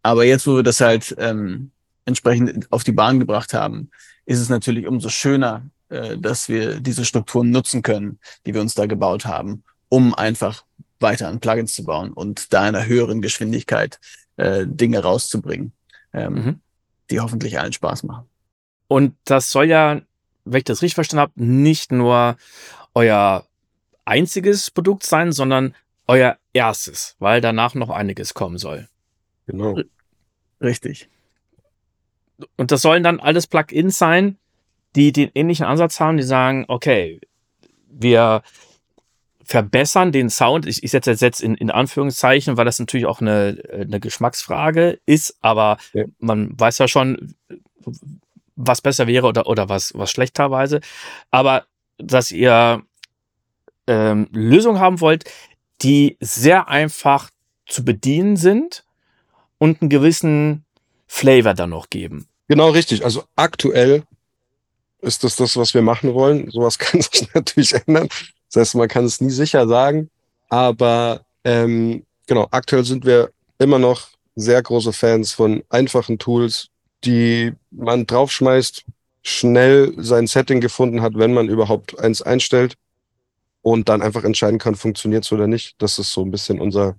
Aber 0.04 0.25
jetzt, 0.25 0.45
wo 0.45 0.56
wir 0.56 0.63
das 0.63 0.82
halt 0.82 1.15
ähm, 1.17 1.71
entsprechend 2.06 2.71
auf 2.71 2.84
die 2.84 2.91
Bahn 2.91 3.19
gebracht 3.19 3.54
haben, 3.54 3.89
ist 4.25 4.39
es 4.39 4.49
natürlich 4.49 4.88
umso 4.88 5.10
schöner, 5.10 5.63
äh, 5.89 6.17
dass 6.17 6.49
wir 6.49 6.80
diese 6.80 7.06
Strukturen 7.06 7.51
nutzen 7.51 7.82
können, 7.82 8.19
die 8.45 8.54
wir 8.54 8.62
uns 8.62 8.75
da 8.75 8.86
gebaut 8.86 9.25
haben, 9.25 9.63
um 9.89 10.13
einfach 10.13 10.63
weiter 10.99 11.28
an 11.28 11.39
Plugins 11.39 11.73
zu 11.73 11.84
bauen 11.84 12.13
und 12.13 12.54
da 12.54 12.67
in 12.67 12.75
einer 12.75 12.86
höheren 12.86 13.21
Geschwindigkeit 13.21 13.99
äh, 14.38 14.65
Dinge 14.67 14.99
rauszubringen, 14.99 15.73
ähm, 16.13 16.34
mhm. 16.34 16.60
die 17.10 17.19
hoffentlich 17.19 17.60
allen 17.60 17.73
Spaß 17.73 18.04
machen. 18.04 18.25
Und 18.88 19.15
das 19.25 19.51
soll 19.51 19.65
ja, 19.65 20.01
wenn 20.45 20.60
ich 20.60 20.63
das 20.63 20.81
richtig 20.81 20.95
verstanden 20.95 21.21
habe, 21.21 21.34
nicht 21.36 21.91
nur 21.91 22.38
euer 22.93 23.45
einziges 24.05 24.71
Produkt 24.71 25.03
sein, 25.03 25.31
sondern 25.31 25.75
euer 26.08 26.38
erstes, 26.53 27.15
weil 27.19 27.41
danach 27.41 27.73
noch 27.75 27.89
einiges 27.89 28.34
kommen 28.34 28.58
soll. 28.58 28.88
Genau. 29.47 29.77
Richtig. 30.62 31.10
Und 32.58 32.71
das 32.71 32.81
sollen 32.81 33.03
dann 33.03 33.19
alles 33.19 33.47
Plugins 33.47 33.97
sein, 33.97 34.38
die 34.95 35.12
den 35.12 35.31
ähnlichen 35.34 35.65
Ansatz 35.65 35.99
haben, 35.99 36.17
die 36.17 36.23
sagen, 36.23 36.65
okay, 36.67 37.19
wir 37.89 38.43
verbessern 39.43 40.12
den 40.12 40.29
Sound. 40.29 40.65
Ich, 40.65 40.84
ich 40.84 40.91
setze 40.91 41.12
das 41.12 41.21
jetzt 41.21 41.41
in, 41.41 41.55
in 41.55 41.69
Anführungszeichen, 41.69 42.58
weil 42.58 42.65
das 42.65 42.79
natürlich 42.79 43.05
auch 43.05 43.21
eine, 43.21 43.62
eine 43.71 43.99
Geschmacksfrage 43.99 44.99
ist, 45.05 45.38
aber 45.41 45.77
ja. 45.93 46.05
man 46.19 46.60
weiß 46.60 46.79
ja 46.79 46.88
schon, 46.88 47.36
was 48.56 48.82
besser 48.82 49.08
wäre 49.08 49.28
oder, 49.28 49.48
oder 49.48 49.70
was, 49.70 49.94
was 49.96 50.12
schlechterweise. 50.12 50.82
Aber 51.32 51.65
dass 51.98 52.32
ihr 52.32 52.84
ähm, 53.88 54.28
Lösungen 54.32 54.80
haben 54.80 55.02
wollt, 55.02 55.26
die 55.82 56.18
sehr 56.20 56.68
einfach 56.68 57.30
zu 57.65 57.84
bedienen 57.84 58.38
sind 58.38 58.84
und 59.58 59.82
einen 59.82 59.89
gewissen 59.89 60.65
Flavor 61.08 61.54
dann 61.54 61.72
noch 61.72 61.89
geben. 61.89 62.28
Genau 62.48 62.70
richtig. 62.70 63.04
Also 63.04 63.24
aktuell 63.36 64.04
ist 65.02 65.24
das 65.24 65.36
das, 65.36 65.58
was 65.58 65.74
wir 65.74 65.82
machen 65.82 66.13
wollen. 66.13 66.50
Sowas 66.52 66.78
kann 66.80 67.02
sich 67.02 67.34
natürlich 67.34 67.74
ändern. 67.74 68.10
Das 68.52 68.62
heißt, 68.62 68.76
man 68.76 68.88
kann 68.88 69.06
es 69.06 69.22
nie 69.22 69.32
sicher 69.32 69.68
sagen. 69.68 70.10
Aber 70.50 71.26
ähm, 71.44 72.06
genau, 72.28 72.48
aktuell 72.52 72.86
sind 72.86 73.06
wir 73.06 73.32
immer 73.58 73.80
noch 73.80 74.10
sehr 74.36 74.62
große 74.62 74.94
Fans 74.94 75.32
von 75.32 75.63
einfachen 75.70 76.20
Tools, 76.20 76.70
die 77.06 77.54
man 77.72 78.06
draufschmeißt, 78.06 78.86
schnell 79.22 79.94
sein 79.98 80.28
Setting 80.28 80.62
gefunden 80.62 81.02
hat, 81.02 81.13
wenn 81.15 81.34
man 81.34 81.50
überhaupt 81.50 82.00
eins 82.00 82.22
einstellt 82.22 82.76
und 83.62 83.89
dann 83.89 84.02
einfach 84.02 84.24
entscheiden 84.24 84.60
kann, 84.60 84.76
funktioniert 84.76 85.24
es 85.24 85.32
oder 85.32 85.48
nicht. 85.48 85.76
Das 85.80 85.98
ist 85.98 86.12
so 86.12 86.22
ein 86.22 86.32
bisschen 86.32 86.60
unser, 86.62 86.96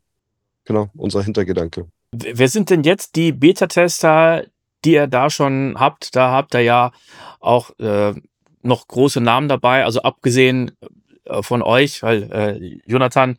genau, 0.64 0.90
unser 0.94 1.22
Hintergedanke. 1.22 1.86
Wer 2.12 2.48
sind 2.48 2.70
denn 2.70 2.82
jetzt 2.82 3.14
die 3.16 3.32
Beta-Tester, 3.32 4.44
die 4.84 4.94
ihr 4.94 5.06
da 5.06 5.30
schon 5.30 5.76
habt? 5.78 6.16
Da 6.16 6.32
habt 6.32 6.54
ihr 6.54 6.62
ja 6.62 6.92
auch 7.40 7.70
äh, 7.78 8.14
noch 8.62 8.88
große 8.88 9.20
Namen 9.20 9.48
dabei, 9.48 9.84
also 9.84 10.02
abgesehen 10.02 10.72
äh, 11.24 11.42
von 11.42 11.62
euch, 11.62 12.02
weil 12.02 12.32
äh, 12.32 12.80
Jonathan, 12.90 13.38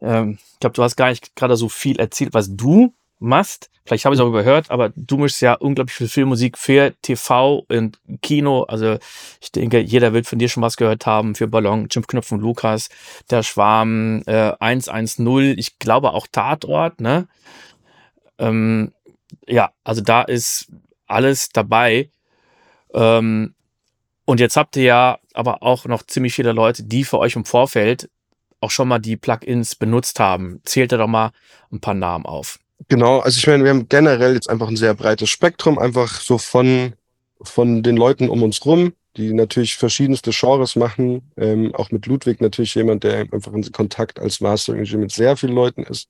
äh, 0.00 0.32
ich 0.32 0.60
glaube, 0.60 0.74
du 0.74 0.82
hast 0.82 0.96
gar 0.96 1.08
nicht 1.08 1.34
gerade 1.36 1.56
so 1.56 1.68
viel 1.68 1.98
erzählt, 1.98 2.34
was 2.34 2.54
du 2.54 2.92
machst. 3.20 3.70
Vielleicht 3.84 4.04
habe 4.04 4.14
ich 4.14 4.20
es 4.20 4.24
auch 4.24 4.28
überhört, 4.28 4.70
aber 4.70 4.90
du 4.94 5.16
mischst 5.16 5.40
ja 5.40 5.54
unglaublich 5.54 5.96
viel 5.96 6.08
Filmmusik 6.08 6.58
für 6.58 6.94
TV 7.02 7.64
und 7.68 7.98
Kino. 8.22 8.62
Also 8.62 8.98
ich 9.40 9.52
denke, 9.52 9.80
jeder 9.80 10.12
wird 10.12 10.26
von 10.26 10.38
dir 10.38 10.48
schon 10.48 10.62
was 10.62 10.76
gehört 10.76 11.06
haben 11.06 11.34
für 11.34 11.48
Ballon, 11.48 11.88
Jim 11.90 12.06
Knopf 12.06 12.32
und 12.32 12.40
Lukas, 12.40 12.88
Der 13.30 13.42
Schwarm, 13.42 14.22
äh, 14.26 14.52
110, 14.58 15.58
ich 15.58 15.78
glaube 15.78 16.12
auch 16.12 16.26
Tatort, 16.30 17.00
ne? 17.00 17.28
Ähm, 18.38 18.92
ja, 19.46 19.72
also 19.84 20.00
da 20.00 20.22
ist 20.22 20.70
alles 21.06 21.50
dabei. 21.50 22.10
Ähm, 22.94 23.54
und 24.24 24.40
jetzt 24.40 24.56
habt 24.56 24.76
ihr 24.76 24.84
ja 24.84 25.18
aber 25.34 25.62
auch 25.62 25.86
noch 25.86 26.04
ziemlich 26.04 26.34
viele 26.34 26.52
Leute, 26.52 26.84
die 26.84 27.04
für 27.04 27.18
euch 27.18 27.34
im 27.34 27.44
Vorfeld 27.44 28.08
auch 28.60 28.70
schon 28.70 28.88
mal 28.88 28.98
die 28.98 29.16
Plugins 29.16 29.74
benutzt 29.74 30.20
haben. 30.20 30.60
Zählt 30.64 30.92
ihr 30.92 30.98
doch 30.98 31.08
mal 31.08 31.32
ein 31.72 31.80
paar 31.80 31.94
Namen 31.94 32.26
auf. 32.26 32.58
Genau, 32.88 33.20
also 33.20 33.38
ich 33.38 33.46
meine, 33.46 33.62
wir 33.64 33.70
haben 33.70 33.88
generell 33.88 34.34
jetzt 34.34 34.48
einfach 34.48 34.68
ein 34.68 34.76
sehr 34.76 34.94
breites 34.94 35.28
Spektrum, 35.28 35.78
einfach 35.78 36.20
so 36.20 36.38
von, 36.38 36.94
von 37.42 37.82
den 37.82 37.96
Leuten 37.96 38.28
um 38.28 38.42
uns 38.42 38.64
rum, 38.64 38.92
die 39.16 39.32
natürlich 39.32 39.76
verschiedenste 39.76 40.30
Genres 40.32 40.76
machen. 40.76 41.22
Ähm, 41.36 41.74
auch 41.74 41.90
mit 41.90 42.06
Ludwig 42.06 42.40
natürlich 42.40 42.74
jemand, 42.74 43.04
der 43.04 43.18
einfach 43.32 43.52
in 43.52 43.70
Kontakt 43.72 44.18
als 44.18 44.40
Mastering 44.40 44.86
mit 44.98 45.12
sehr 45.12 45.36
vielen 45.36 45.54
Leuten 45.54 45.82
ist. 45.82 46.08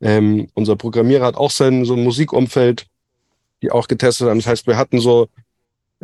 Ähm, 0.00 0.48
unser 0.54 0.76
Programmierer 0.76 1.26
hat 1.26 1.36
auch 1.36 1.50
sein 1.50 1.84
so 1.84 1.94
ein 1.94 2.04
Musikumfeld, 2.04 2.86
die 3.62 3.70
auch 3.70 3.88
getestet 3.88 4.28
haben. 4.28 4.38
Das 4.38 4.46
heißt, 4.46 4.66
wir 4.66 4.76
hatten 4.76 5.00
so 5.00 5.28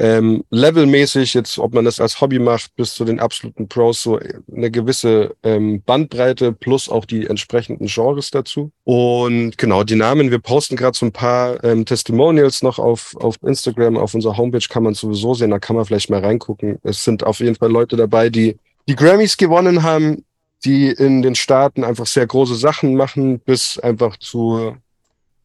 ähm, 0.01 0.45
levelmäßig, 0.49 1.35
jetzt 1.35 1.59
ob 1.59 1.75
man 1.75 1.85
das 1.85 2.01
als 2.01 2.23
Hobby 2.23 2.39
macht, 2.39 2.75
bis 2.75 2.95
zu 2.95 3.05
den 3.05 3.21
absoluten 3.21 3.69
Pros, 3.69 4.03
so 4.03 4.19
eine 4.51 4.71
gewisse 4.71 5.37
ähm, 5.43 5.83
Bandbreite 5.83 6.53
plus 6.53 6.89
auch 6.89 7.05
die 7.05 7.27
entsprechenden 7.27 7.87
Genres 7.87 8.31
dazu. 8.31 8.73
Und 8.85 9.59
genau, 9.59 9.85
die 9.85 9.97
Namen, 9.97 10.31
wir 10.31 10.39
posten 10.39 10.77
gerade 10.77 10.97
so 10.97 11.05
ein 11.05 11.13
paar 11.13 11.63
ähm, 11.63 11.85
Testimonials 11.85 12.63
noch 12.63 12.79
auf, 12.79 13.15
auf 13.17 13.37
Instagram, 13.43 13.99
auf 13.99 14.15
unserer 14.15 14.39
Homepage 14.39 14.67
kann 14.67 14.85
man 14.85 14.95
sowieso 14.95 15.35
sehen, 15.35 15.51
da 15.51 15.59
kann 15.59 15.77
man 15.77 15.85
vielleicht 15.85 16.09
mal 16.09 16.25
reingucken. 16.25 16.79
Es 16.83 17.05
sind 17.05 17.23
auf 17.23 17.41
jeden 17.41 17.57
Fall 17.57 17.71
Leute 17.71 17.97
dabei, 17.97 18.31
die 18.31 18.57
die 18.89 18.97
Grammys 18.97 19.37
gewonnen 19.37 19.83
haben, 19.83 20.25
die 20.65 20.89
in 20.89 21.21
den 21.21 21.35
Staaten 21.35 21.85
einfach 21.85 22.07
sehr 22.07 22.27
große 22.27 22.55
Sachen 22.55 22.97
machen, 22.97 23.39
bis 23.39 23.79
einfach 23.79 24.17
zu, 24.17 24.77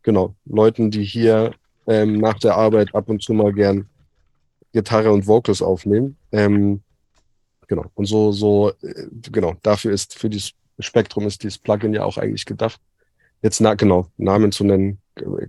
genau, 0.02 0.34
Leuten, 0.46 0.91
die 0.91 1.04
hier 1.04 1.52
ähm, 1.88 2.20
nach 2.20 2.39
der 2.39 2.56
Arbeit 2.56 2.96
ab 2.96 3.10
und 3.10 3.22
zu 3.22 3.34
mal 3.34 3.52
gern 3.52 3.89
Gitarre 4.76 5.12
und 5.12 5.26
Vocals 5.26 5.62
aufnehmen. 5.62 6.18
Ähm, 6.32 6.82
genau. 7.68 7.86
Und 7.96 8.06
so, 8.06 8.32
so, 8.32 8.72
äh, 8.82 9.08
genau, 9.32 9.56
dafür 9.64 9.94
ist, 9.94 10.20
für 10.20 10.30
dieses 10.30 10.52
Spektrum 10.80 11.26
ist 11.26 11.44
dieses 11.44 11.58
Plugin 11.58 11.94
ja 11.94 12.04
auch 12.04 12.18
eigentlich 12.18 12.46
gedacht. 12.46 12.80
Jetzt, 13.42 13.62
na, 13.62 13.76
genau, 13.76 14.08
Namen 14.18 14.52
zu 14.52 14.66
nennen, 14.66 15.00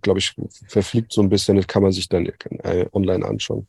glaube 0.03 0.21
ich, 0.21 0.35
verfliegt 0.69 1.13
so 1.13 1.23
ein 1.23 1.29
bisschen, 1.29 1.57
das 1.57 1.67
kann 1.67 1.83
man 1.83 1.91
sich 1.93 2.09
dann 2.09 2.27
äh, 2.27 2.87
online 2.93 3.27
anschauen. 3.27 3.67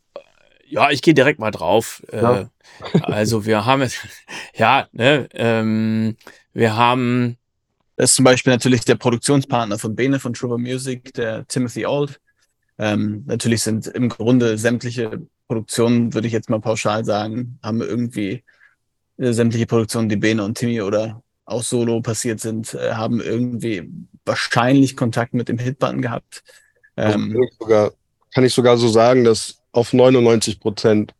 Ja, 0.70 0.92
ich 0.92 1.02
gehe 1.02 1.14
direkt 1.16 1.40
mal 1.40 1.52
drauf. 1.52 2.04
Äh, 2.12 2.22
ja. 2.22 2.42
Äh, 2.42 3.00
also 3.02 3.46
wir 3.46 3.66
haben 3.66 3.82
es, 3.82 3.98
ja, 4.56 4.88
ne, 4.92 5.28
ähm, 5.34 6.18
wir 6.54 6.76
haben. 6.76 7.38
Das 7.96 8.12
ist 8.12 8.16
zum 8.18 8.26
Beispiel 8.26 8.54
natürlich 8.54 8.86
der 8.86 8.94
Produktionspartner 8.94 9.80
von 9.80 9.96
Bene 9.96 10.20
von 10.20 10.34
True 10.34 10.60
Music, 10.60 11.14
der 11.14 11.48
Timothy 11.48 11.88
Old. 11.88 12.20
Ähm, 12.80 13.24
natürlich 13.26 13.64
sind 13.64 13.88
im 13.88 14.10
Grunde 14.10 14.58
sämtliche 14.58 15.22
Produktionen, 15.48 16.14
würde 16.14 16.28
ich 16.28 16.34
jetzt 16.34 16.50
mal 16.50 16.60
pauschal 16.60 17.06
sagen, 17.06 17.60
haben 17.64 17.82
irgendwie 17.82 18.44
äh, 19.18 19.32
sämtliche 19.34 19.66
Produktionen, 19.66 20.10
die 20.10 20.18
Bene 20.18 20.44
und 20.44 20.58
Timmy 20.58 20.82
oder 20.82 21.22
auch 21.46 21.64
solo 21.64 22.02
passiert 22.02 22.40
sind, 22.40 22.74
äh, 22.74 22.94
haben 22.94 23.22
irgendwie 23.22 23.90
wahrscheinlich 24.26 24.96
Kontakt 24.96 25.34
mit 25.34 25.48
dem 25.48 25.58
Hitbutton 25.58 26.02
gehabt. 26.02 26.44
Ähm, 26.98 27.32
kann, 27.32 27.44
ich 27.44 27.58
sogar, 27.60 27.92
kann 28.34 28.44
ich 28.44 28.54
sogar 28.54 28.78
so 28.78 28.88
sagen, 28.90 29.24
dass 29.24 29.62
auf 29.72 29.94
99 29.94 30.60
Prozent 30.60 31.14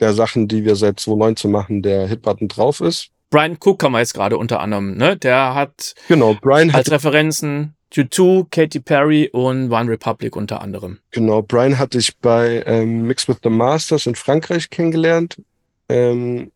der 0.00 0.14
Sachen, 0.14 0.48
die 0.48 0.64
wir 0.64 0.76
seit 0.76 0.98
2019 0.98 1.50
machen, 1.50 1.82
der 1.82 2.08
Hitbutton 2.08 2.48
drauf 2.48 2.80
ist. 2.80 3.10
Brian 3.28 3.58
Cook 3.62 3.84
haben 3.84 3.92
wir 3.92 4.00
jetzt 4.00 4.14
gerade 4.14 4.38
unter 4.38 4.60
anderem, 4.60 4.96
ne? 4.96 5.16
Der 5.16 5.54
hat 5.54 5.94
genau, 6.08 6.34
Brian 6.40 6.70
als 6.70 6.86
hat 6.86 6.94
Referenzen 6.94 7.76
U2, 7.92 8.46
Katy 8.50 8.80
Perry 8.80 9.28
und 9.32 9.70
One 9.70 9.90
Republic 9.90 10.36
unter 10.36 10.60
anderem. 10.60 10.98
Genau, 11.10 11.42
Brian 11.42 11.78
hatte 11.78 11.98
ich 11.98 12.16
bei 12.18 12.62
ähm, 12.66 13.02
Mix 13.02 13.28
with 13.28 13.38
the 13.42 13.50
Masters 13.50 14.06
in 14.06 14.14
Frankreich 14.14 14.70
kennengelernt. 14.70 15.42
Ähm, 15.88 16.52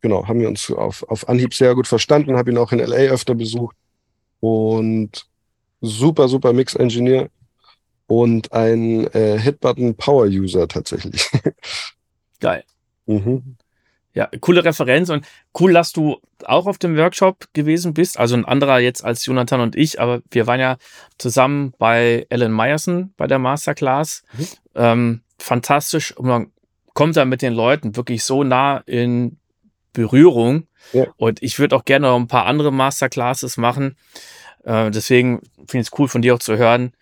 genau, 0.00 0.28
haben 0.28 0.40
wir 0.40 0.48
uns 0.48 0.70
auf, 0.70 1.02
auf 1.08 1.28
Anhieb 1.28 1.54
sehr 1.54 1.74
gut 1.74 1.88
verstanden, 1.88 2.36
habe 2.36 2.50
ihn 2.50 2.58
auch 2.58 2.72
in 2.72 2.78
LA 2.78 3.10
öfter 3.10 3.34
besucht. 3.34 3.76
Und 4.38 5.26
super, 5.80 6.28
super 6.28 6.52
Mix-Engineer 6.52 7.28
und 8.06 8.52
ein 8.52 9.06
äh, 9.12 9.38
Hitbutton-Power-User 9.38 10.68
tatsächlich. 10.68 11.30
Geil. 12.40 12.64
Mhm. 13.06 13.56
Ja, 14.12 14.28
coole 14.40 14.64
Referenz 14.64 15.08
und 15.08 15.24
cool, 15.58 15.72
dass 15.72 15.92
du 15.92 16.20
auch 16.44 16.66
auf 16.66 16.78
dem 16.78 16.96
Workshop 16.96 17.46
gewesen 17.52 17.94
bist. 17.94 18.18
Also 18.18 18.34
ein 18.34 18.44
anderer 18.44 18.80
jetzt 18.80 19.04
als 19.04 19.24
Jonathan 19.24 19.60
und 19.60 19.76
ich, 19.76 20.00
aber 20.00 20.20
wir 20.30 20.48
waren 20.48 20.58
ja 20.58 20.78
zusammen 21.18 21.74
bei 21.78 22.26
Ellen 22.28 22.52
Meyerson 22.52 23.14
bei 23.16 23.28
der 23.28 23.38
Masterclass. 23.38 24.24
Mhm. 24.32 24.46
Ähm, 24.74 25.20
fantastisch 25.38 26.16
und 26.16 26.26
man 26.26 26.52
kommt 26.94 27.16
da 27.16 27.24
mit 27.24 27.40
den 27.40 27.52
Leuten 27.52 27.94
wirklich 27.96 28.24
so 28.24 28.42
nah 28.42 28.78
in 28.86 29.38
Berührung. 29.92 30.66
Ja. 30.92 31.06
Und 31.16 31.42
ich 31.42 31.58
würde 31.58 31.76
auch 31.76 31.84
gerne 31.84 32.08
noch 32.08 32.16
ein 32.16 32.28
paar 32.28 32.46
andere 32.46 32.72
Masterclasses 32.72 33.56
machen. 33.56 33.96
Äh, 34.64 34.90
deswegen 34.90 35.40
finde 35.66 35.82
ich 35.82 35.88
es 35.88 35.98
cool 35.98 36.08
von 36.08 36.22
dir 36.22 36.34
auch 36.34 36.40
zu 36.40 36.56
hören, 36.56 36.92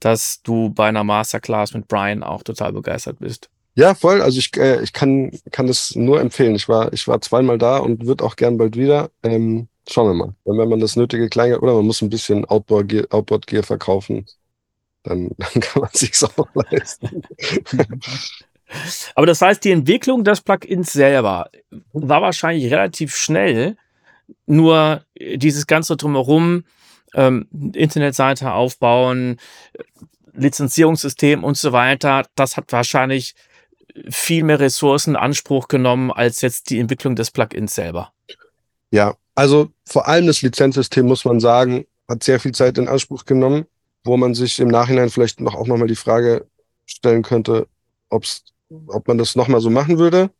dass 0.00 0.42
du 0.42 0.70
bei 0.70 0.88
einer 0.88 1.04
Masterclass 1.04 1.74
mit 1.74 1.88
Brian 1.88 2.22
auch 2.22 2.42
total 2.42 2.72
begeistert 2.72 3.18
bist. 3.20 3.50
Ja, 3.76 3.94
voll. 3.94 4.22
Also 4.22 4.38
ich, 4.38 4.56
äh, 4.56 4.82
ich 4.82 4.92
kann, 4.94 5.30
kann 5.52 5.66
das 5.66 5.94
nur 5.94 6.20
empfehlen. 6.20 6.54
Ich 6.54 6.68
war, 6.68 6.92
ich 6.94 7.06
war 7.06 7.20
zweimal 7.20 7.58
da 7.58 7.76
und 7.76 8.06
würde 8.06 8.24
auch 8.24 8.36
gern 8.36 8.56
bald 8.56 8.74
wieder. 8.76 9.10
Ähm, 9.22 9.68
schauen 9.88 10.08
wir 10.08 10.14
mal. 10.14 10.34
Und 10.44 10.58
wenn 10.58 10.68
man 10.68 10.80
das 10.80 10.96
nötige 10.96 11.28
Kleingeld 11.28 11.62
oder 11.62 11.74
man 11.74 11.86
muss 11.86 12.00
ein 12.00 12.08
bisschen 12.08 12.46
Outboard-Gear 12.46 13.06
Outboard 13.10 13.46
-Gear 13.46 13.62
verkaufen, 13.62 14.26
dann, 15.02 15.30
dann 15.38 15.60
kann 15.60 15.82
man 15.82 15.90
sich's 15.92 16.24
auch 16.24 16.48
leisten. 16.54 17.22
Aber 19.14 19.26
das 19.26 19.42
heißt, 19.42 19.62
die 19.62 19.70
Entwicklung 19.72 20.24
des 20.24 20.40
Plugins 20.40 20.92
selber 20.92 21.50
war 21.92 22.22
wahrscheinlich 22.22 22.72
relativ 22.72 23.14
schnell. 23.14 23.76
Nur 24.46 25.04
dieses 25.18 25.66
ganze 25.66 25.96
drumherum, 25.96 26.64
ähm, 27.14 27.46
Internetseite 27.74 28.52
aufbauen, 28.52 29.36
Lizenzierungssystem 30.32 31.44
und 31.44 31.56
so 31.56 31.72
weiter, 31.72 32.24
das 32.34 32.56
hat 32.56 32.72
wahrscheinlich 32.72 33.34
viel 34.08 34.44
mehr 34.44 34.60
Ressourcen 34.60 35.10
in 35.10 35.16
Anspruch 35.16 35.68
genommen 35.68 36.10
als 36.10 36.40
jetzt 36.40 36.70
die 36.70 36.78
Entwicklung 36.78 37.16
des 37.16 37.30
Plugins 37.30 37.74
selber. 37.74 38.12
Ja, 38.90 39.14
also 39.34 39.70
vor 39.84 40.08
allem 40.08 40.26
das 40.26 40.42
Lizenzsystem, 40.42 41.06
muss 41.06 41.24
man 41.24 41.40
sagen, 41.40 41.86
hat 42.08 42.22
sehr 42.22 42.40
viel 42.40 42.52
Zeit 42.52 42.78
in 42.78 42.88
Anspruch 42.88 43.24
genommen, 43.24 43.66
wo 44.04 44.16
man 44.16 44.34
sich 44.34 44.58
im 44.60 44.68
Nachhinein 44.68 45.10
vielleicht 45.10 45.40
noch 45.40 45.54
auch 45.54 45.66
nochmal 45.66 45.88
die 45.88 45.96
Frage 45.96 46.46
stellen 46.86 47.22
könnte, 47.22 47.66
ob's, 48.10 48.44
ob 48.88 49.08
man 49.08 49.18
das 49.18 49.36
nochmal 49.36 49.60
so 49.60 49.70
machen 49.70 49.98
würde. 49.98 50.30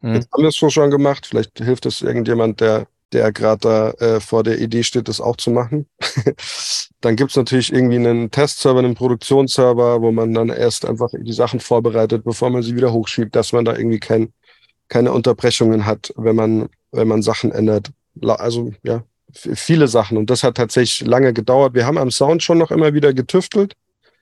Hm. 0.00 0.14
Jetzt 0.14 0.30
haben 0.32 0.42
wir 0.42 0.48
es 0.48 0.56
so 0.56 0.70
schon 0.70 0.90
gemacht. 0.90 1.26
Vielleicht 1.26 1.58
hilft 1.58 1.86
es 1.86 2.02
irgendjemand, 2.02 2.60
der, 2.60 2.86
der 3.12 3.32
gerade 3.32 3.60
da 3.60 3.90
äh, 4.06 4.20
vor 4.20 4.44
der 4.44 4.58
Idee 4.58 4.84
steht, 4.84 5.08
das 5.08 5.20
auch 5.20 5.36
zu 5.36 5.50
machen. 5.50 5.86
dann 7.00 7.16
gibt's 7.16 7.36
natürlich 7.36 7.72
irgendwie 7.72 7.96
einen 7.96 8.30
Testserver, 8.30 8.80
einen 8.80 8.94
Produktionsserver, 8.94 10.02
wo 10.02 10.10
man 10.10 10.34
dann 10.34 10.48
erst 10.48 10.84
einfach 10.84 11.10
die 11.12 11.32
Sachen 11.32 11.60
vorbereitet, 11.60 12.24
bevor 12.24 12.50
man 12.50 12.62
sie 12.62 12.74
wieder 12.74 12.92
hochschiebt, 12.92 13.36
dass 13.36 13.52
man 13.52 13.64
da 13.64 13.76
irgendwie 13.76 14.00
kein, 14.00 14.32
keine 14.88 15.12
Unterbrechungen 15.12 15.86
hat, 15.86 16.12
wenn 16.16 16.34
man, 16.34 16.68
wenn 16.90 17.08
man 17.08 17.22
Sachen 17.22 17.52
ändert. 17.52 17.90
Also 18.20 18.72
ja, 18.82 19.04
viele 19.32 19.86
Sachen. 19.86 20.16
Und 20.16 20.28
das 20.30 20.42
hat 20.42 20.56
tatsächlich 20.56 21.06
lange 21.06 21.32
gedauert. 21.32 21.74
Wir 21.74 21.86
haben 21.86 21.98
am 21.98 22.10
Sound 22.10 22.42
schon 22.42 22.58
noch 22.58 22.72
immer 22.72 22.94
wieder 22.94 23.14
getüftelt. 23.14 23.74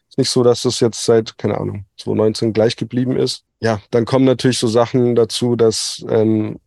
Ist 0.08 0.18
nicht 0.18 0.30
so, 0.30 0.42
dass 0.42 0.62
das 0.62 0.80
jetzt 0.80 1.04
seit, 1.04 1.38
keine 1.38 1.58
Ahnung, 1.58 1.86
2019 1.98 2.52
gleich 2.52 2.76
geblieben 2.76 3.16
ist. 3.16 3.44
Ja, 3.60 3.80
dann 3.90 4.04
kommen 4.04 4.26
natürlich 4.26 4.58
so 4.58 4.68
Sachen 4.68 5.14
dazu, 5.14 5.56
dass 5.56 6.04
ähm, 6.10 6.60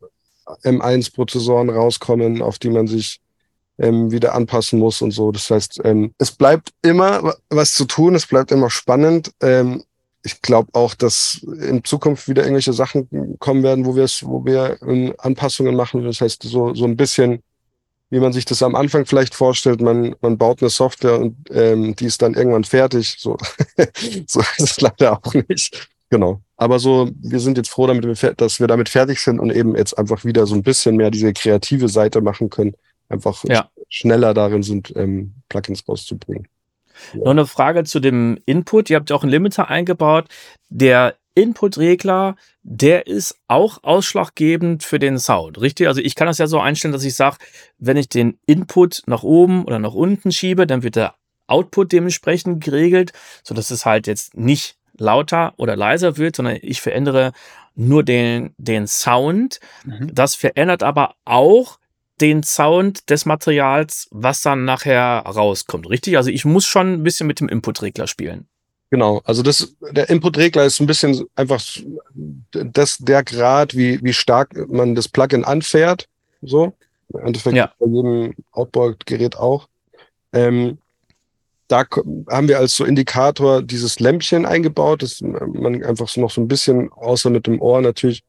M1-Prozessoren 0.63 1.69
rauskommen, 1.69 2.41
auf 2.41 2.57
die 2.57 2.71
man 2.71 2.87
sich 2.87 3.21
ähm, 3.79 4.11
wieder 4.11 4.35
anpassen 4.35 4.79
muss 4.79 5.01
und 5.01 5.11
so. 5.11 5.31
Das 5.31 5.49
heißt, 5.49 5.81
ähm, 5.83 6.13
es 6.17 6.31
bleibt 6.31 6.71
immer 6.81 7.23
wa- 7.23 7.35
was 7.49 7.73
zu 7.73 7.85
tun, 7.85 8.15
es 8.15 8.27
bleibt 8.27 8.51
immer 8.51 8.69
spannend. 8.69 9.31
Ähm, 9.41 9.83
ich 10.23 10.41
glaube 10.41 10.69
auch, 10.73 10.95
dass 10.95 11.41
in 11.61 11.83
Zukunft 11.83 12.27
wieder 12.27 12.43
irgendwelche 12.43 12.73
Sachen 12.73 13.37
kommen 13.39 13.63
werden, 13.63 13.85
wo 13.85 13.95
wir 13.95 14.03
es, 14.03 14.25
wo 14.25 14.43
wir 14.45 14.77
ähm, 14.81 15.13
Anpassungen 15.17 15.75
machen. 15.75 16.03
Das 16.03 16.19
heißt, 16.21 16.43
so, 16.43 16.73
so 16.73 16.85
ein 16.85 16.97
bisschen, 16.97 17.41
wie 18.09 18.19
man 18.19 18.33
sich 18.33 18.43
das 18.45 18.61
am 18.63 18.75
Anfang 18.75 19.05
vielleicht 19.05 19.33
vorstellt, 19.33 19.81
man, 19.81 20.15
man 20.21 20.37
baut 20.37 20.61
eine 20.61 20.69
Software 20.69 21.19
und 21.19 21.37
ähm, 21.51 21.95
die 21.95 22.05
ist 22.05 22.21
dann 22.21 22.33
irgendwann 22.33 22.65
fertig. 22.65 23.15
So, 23.17 23.37
so 24.27 24.41
ist 24.41 24.59
es 24.59 24.81
leider 24.81 25.13
auch 25.25 25.33
nicht. 25.47 25.89
Genau. 26.09 26.41
Aber 26.57 26.79
so, 26.79 27.09
wir 27.21 27.39
sind 27.39 27.57
jetzt 27.57 27.69
froh, 27.69 27.87
damit 27.87 28.03
wir, 28.05 28.33
dass 28.33 28.59
wir 28.59 28.67
damit 28.67 28.89
fertig 28.89 29.19
sind 29.21 29.39
und 29.39 29.51
eben 29.51 29.75
jetzt 29.75 29.97
einfach 29.97 30.25
wieder 30.25 30.45
so 30.47 30.55
ein 30.55 30.63
bisschen 30.63 30.97
mehr 30.97 31.11
diese 31.11 31.31
kreative 31.33 31.87
Seite 31.87 32.19
machen 32.21 32.49
können. 32.49 32.73
Einfach 33.09 33.43
Ja. 33.45 33.69
schneller 33.89 34.33
darin 34.33 34.63
sind, 34.63 34.93
ähm, 34.95 35.33
Plugins 35.49 35.87
rauszubringen. 35.87 36.47
Noch 37.13 37.31
eine 37.31 37.45
Frage 37.47 37.83
zu 37.83 37.99
dem 37.99 38.37
Input. 38.45 38.89
Ihr 38.89 38.97
habt 38.97 39.09
ja 39.09 39.15
auch 39.15 39.23
einen 39.23 39.31
Limiter 39.31 39.69
eingebaut. 39.69 40.25
Der 40.69 41.15
Input-Regler, 41.35 42.35
der 42.63 43.07
ist 43.07 43.37
auch 43.47 43.83
ausschlaggebend 43.83 44.83
für 44.83 44.99
den 44.99 45.17
Sound, 45.17 45.61
richtig? 45.61 45.87
Also 45.87 46.01
ich 46.01 46.15
kann 46.15 46.27
das 46.27 46.37
ja 46.37 46.47
so 46.47 46.59
einstellen, 46.59 46.91
dass 46.91 47.03
ich 47.05 47.15
sage, 47.15 47.37
wenn 47.77 47.97
ich 47.97 48.09
den 48.09 48.37
Input 48.45 49.03
nach 49.05 49.23
oben 49.23 49.63
oder 49.63 49.79
nach 49.79 49.93
unten 49.93 50.31
schiebe, 50.31 50.67
dann 50.67 50.83
wird 50.83 50.97
der 50.97 51.15
Output 51.47 51.93
dementsprechend 51.93 52.63
geregelt, 52.63 53.13
so 53.43 53.55
dass 53.55 53.71
es 53.71 53.85
halt 53.85 54.05
jetzt 54.05 54.35
nicht 54.37 54.75
lauter 54.97 55.53
oder 55.57 55.75
leiser 55.75 56.17
wird, 56.17 56.35
sondern 56.35 56.57
ich 56.61 56.81
verändere 56.81 57.31
nur 57.75 58.03
den, 58.03 58.53
den 58.57 58.85
Sound. 58.87 59.59
Mhm. 59.85 60.13
Das 60.13 60.35
verändert 60.35 60.83
aber 60.83 61.15
auch 61.23 61.78
den 62.21 62.43
Sound 62.43 63.09
des 63.09 63.25
Materials, 63.25 64.07
was 64.11 64.41
dann 64.41 64.65
nachher 64.65 65.19
rauskommt, 65.25 65.89
richtig? 65.89 66.17
Also 66.17 66.29
ich 66.29 66.45
muss 66.45 66.65
schon 66.65 66.93
ein 66.93 67.03
bisschen 67.03 67.27
mit 67.27 67.39
dem 67.39 67.49
Input-Regler 67.49 68.07
spielen. 68.07 68.47
Genau, 68.91 69.21
also 69.23 69.43
das, 69.43 69.75
der 69.91 70.09
Input-Regler 70.09 70.65
ist 70.65 70.79
ein 70.79 70.87
bisschen 70.87 71.25
einfach 71.35 71.63
das, 72.51 72.97
der 72.97 73.23
Grad, 73.23 73.75
wie, 73.75 74.03
wie 74.03 74.13
stark 74.13 74.49
man 74.69 74.95
das 74.95 75.07
Plugin 75.07 75.43
anfährt. 75.45 76.07
So. 76.41 76.73
Im 77.13 77.19
Endeffekt 77.27 77.55
Ja. 77.55 77.71
bei 77.79 77.87
jedem 77.87 78.33
Outboard-Gerät 78.51 79.37
auch. 79.37 79.67
Ähm, 80.33 80.79
da 81.67 81.85
haben 82.29 82.47
wir 82.47 82.57
als 82.57 82.75
so 82.75 82.83
Indikator 82.83 83.61
dieses 83.61 83.99
Lämpchen 83.99 84.45
eingebaut, 84.45 85.03
dass 85.03 85.21
man 85.21 85.83
einfach 85.83 86.07
so 86.07 86.19
noch 86.19 86.31
so 86.31 86.41
ein 86.41 86.47
bisschen, 86.47 86.91
außer 86.91 87.29
mit 87.29 87.45
dem 87.45 87.61
Ohr 87.61 87.81
natürlich, 87.81 88.23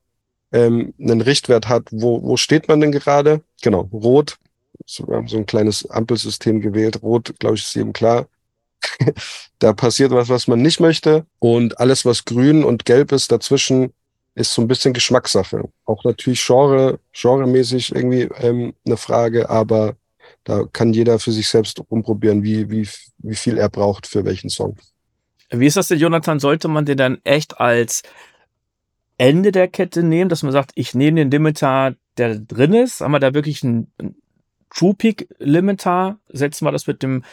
ähm, 0.52 0.94
einen 0.98 1.20
Richtwert 1.20 1.68
hat, 1.68 1.88
wo, 1.90 2.22
wo 2.22 2.36
steht 2.36 2.68
man 2.68 2.80
denn 2.80 2.92
gerade? 2.92 3.42
Genau, 3.62 3.88
rot. 3.92 4.38
So, 4.86 5.06
wir 5.06 5.16
haben 5.16 5.28
so 5.28 5.36
ein 5.36 5.46
kleines 5.46 5.88
Ampelsystem 5.88 6.60
gewählt. 6.60 7.02
Rot, 7.02 7.34
glaube 7.38 7.56
ich, 7.56 7.62
ist 7.62 7.74
jedem 7.74 7.92
klar. 7.92 8.26
da 9.58 9.72
passiert 9.72 10.10
was, 10.10 10.28
was 10.28 10.48
man 10.48 10.62
nicht 10.62 10.80
möchte. 10.80 11.26
Und 11.38 11.78
alles, 11.78 12.04
was 12.04 12.24
grün 12.24 12.64
und 12.64 12.84
gelb 12.84 13.12
ist 13.12 13.30
dazwischen, 13.30 13.92
ist 14.34 14.54
so 14.54 14.62
ein 14.62 14.68
bisschen 14.68 14.94
Geschmackssache. 14.94 15.68
Auch 15.84 16.04
natürlich 16.04 16.44
Genre, 16.44 16.98
genremäßig 17.12 17.94
irgendwie 17.94 18.28
ähm, 18.38 18.74
eine 18.86 18.96
Frage, 18.96 19.50
aber 19.50 19.96
da 20.44 20.64
kann 20.72 20.92
jeder 20.92 21.18
für 21.18 21.32
sich 21.32 21.48
selbst 21.48 21.80
rumprobieren, 21.90 22.42
wie, 22.42 22.70
wie, 22.70 22.88
wie 23.18 23.34
viel 23.34 23.58
er 23.58 23.68
braucht 23.68 24.06
für 24.06 24.24
welchen 24.24 24.48
Song. 24.48 24.76
Wie 25.50 25.66
ist 25.66 25.76
das 25.76 25.88
denn, 25.88 25.98
Jonathan? 25.98 26.38
Sollte 26.38 26.68
man 26.68 26.84
den 26.84 26.96
dann 26.96 27.18
echt 27.24 27.60
als 27.60 28.02
Ende 29.20 29.52
der 29.52 29.68
Kette 29.68 30.02
nehmen, 30.02 30.30
dass 30.30 30.42
man 30.42 30.52
sagt, 30.52 30.72
ich 30.76 30.94
nehme 30.94 31.20
den 31.20 31.30
Limiter, 31.30 31.94
der 32.16 32.38
drin 32.38 32.72
ist, 32.72 33.02
haben 33.02 33.12
wir 33.12 33.20
da 33.20 33.34
wirklich 33.34 33.62
einen, 33.62 33.92
True 34.70 34.94
Peak 34.94 35.28
Limiter, 35.38 36.18
setzen 36.28 36.64
wir 36.64 36.72
das 36.72 36.86
mit 36.86 37.02
dem 37.02 37.24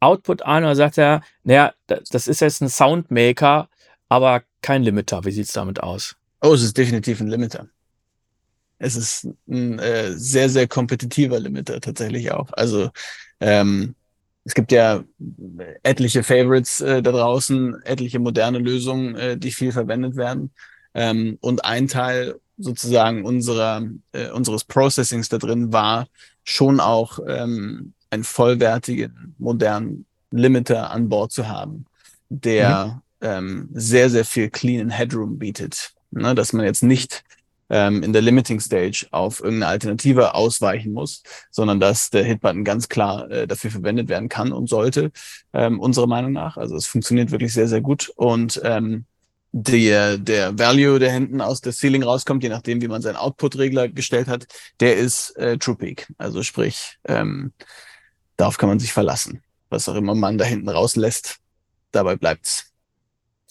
Output 0.00 0.42
ein 0.42 0.64
oder 0.64 0.74
sagt 0.74 0.98
er, 0.98 1.20
naja, 1.44 1.72
das 1.86 2.26
ist 2.26 2.40
jetzt 2.40 2.62
ein 2.62 2.68
Soundmaker, 2.68 3.68
aber 4.08 4.42
kein 4.60 4.82
Limiter. 4.82 5.24
Wie 5.24 5.30
sieht's 5.30 5.52
damit 5.52 5.80
aus? 5.82 6.16
Oh, 6.40 6.54
es 6.54 6.62
ist 6.62 6.76
definitiv 6.76 7.20
ein 7.20 7.28
Limiter. 7.28 7.68
Es 8.78 8.96
ist 8.96 9.28
ein 9.46 9.78
äh, 9.78 10.12
sehr, 10.14 10.48
sehr 10.48 10.66
kompetitiver 10.66 11.38
Limiter 11.38 11.80
tatsächlich 11.80 12.32
auch. 12.32 12.48
Also 12.54 12.90
ähm, 13.40 13.94
es 14.42 14.54
gibt 14.54 14.72
ja 14.72 15.04
etliche 15.82 16.22
Favorites 16.22 16.80
äh, 16.80 17.02
da 17.02 17.12
draußen, 17.12 17.82
etliche 17.84 18.18
moderne 18.18 18.58
Lösungen, 18.58 19.14
äh, 19.14 19.36
die 19.36 19.52
viel 19.52 19.70
verwendet 19.70 20.16
werden. 20.16 20.50
Ähm, 20.96 21.36
und 21.42 21.64
ein 21.66 21.88
Teil 21.88 22.40
sozusagen 22.56 23.24
unserer, 23.26 23.82
äh, 24.12 24.30
unseres 24.30 24.64
Processings 24.64 25.28
da 25.28 25.36
drin 25.36 25.72
war 25.72 26.08
schon 26.42 26.80
auch 26.80 27.18
ähm, 27.28 27.92
einen 28.08 28.24
vollwertigen, 28.24 29.34
modernen 29.38 30.06
Limiter 30.30 30.90
an 30.90 31.10
Bord 31.10 31.32
zu 31.32 31.48
haben, 31.48 31.84
der 32.30 33.02
ähm, 33.20 33.68
sehr, 33.74 34.08
sehr 34.08 34.24
viel 34.24 34.48
cleanen 34.48 34.88
Headroom 34.88 35.38
bietet. 35.38 35.92
Ne? 36.12 36.34
Dass 36.34 36.54
man 36.54 36.64
jetzt 36.64 36.82
nicht 36.82 37.24
ähm, 37.68 38.02
in 38.02 38.14
der 38.14 38.22
Limiting 38.22 38.60
Stage 38.60 39.06
auf 39.10 39.40
irgendeine 39.40 39.72
Alternative 39.72 40.34
ausweichen 40.34 40.92
muss, 40.92 41.24
sondern 41.50 41.78
dass 41.78 42.08
der 42.08 42.24
Hitbutton 42.24 42.64
ganz 42.64 42.88
klar 42.88 43.30
äh, 43.30 43.46
dafür 43.46 43.70
verwendet 43.70 44.08
werden 44.08 44.30
kann 44.30 44.52
und 44.52 44.68
sollte, 44.70 45.12
ähm, 45.52 45.78
unserer 45.78 46.06
Meinung 46.06 46.32
nach. 46.32 46.56
Also 46.56 46.74
es 46.74 46.86
funktioniert 46.86 47.32
wirklich 47.32 47.52
sehr, 47.52 47.68
sehr 47.68 47.82
gut 47.82 48.10
und 48.16 48.60
ähm, 48.64 49.04
der, 49.58 50.18
der 50.18 50.58
Value, 50.58 50.98
der 50.98 51.10
hinten 51.10 51.40
aus 51.40 51.62
der 51.62 51.72
Ceiling 51.72 52.02
rauskommt, 52.02 52.42
je 52.42 52.50
nachdem, 52.50 52.82
wie 52.82 52.88
man 52.88 53.00
seinen 53.00 53.16
Output-Regler 53.16 53.88
gestellt 53.88 54.28
hat, 54.28 54.46
der 54.80 54.96
ist 54.96 55.30
äh, 55.38 55.56
True 55.56 55.76
Peak. 55.76 56.12
Also 56.18 56.42
sprich, 56.42 56.98
ähm, 57.08 57.54
darauf 58.36 58.58
kann 58.58 58.68
man 58.68 58.78
sich 58.78 58.92
verlassen. 58.92 59.42
Was 59.70 59.88
auch 59.88 59.94
immer 59.94 60.14
man 60.14 60.36
da 60.36 60.44
hinten 60.44 60.68
rauslässt, 60.68 61.38
dabei 61.90 62.16
bleibt's. 62.16 62.70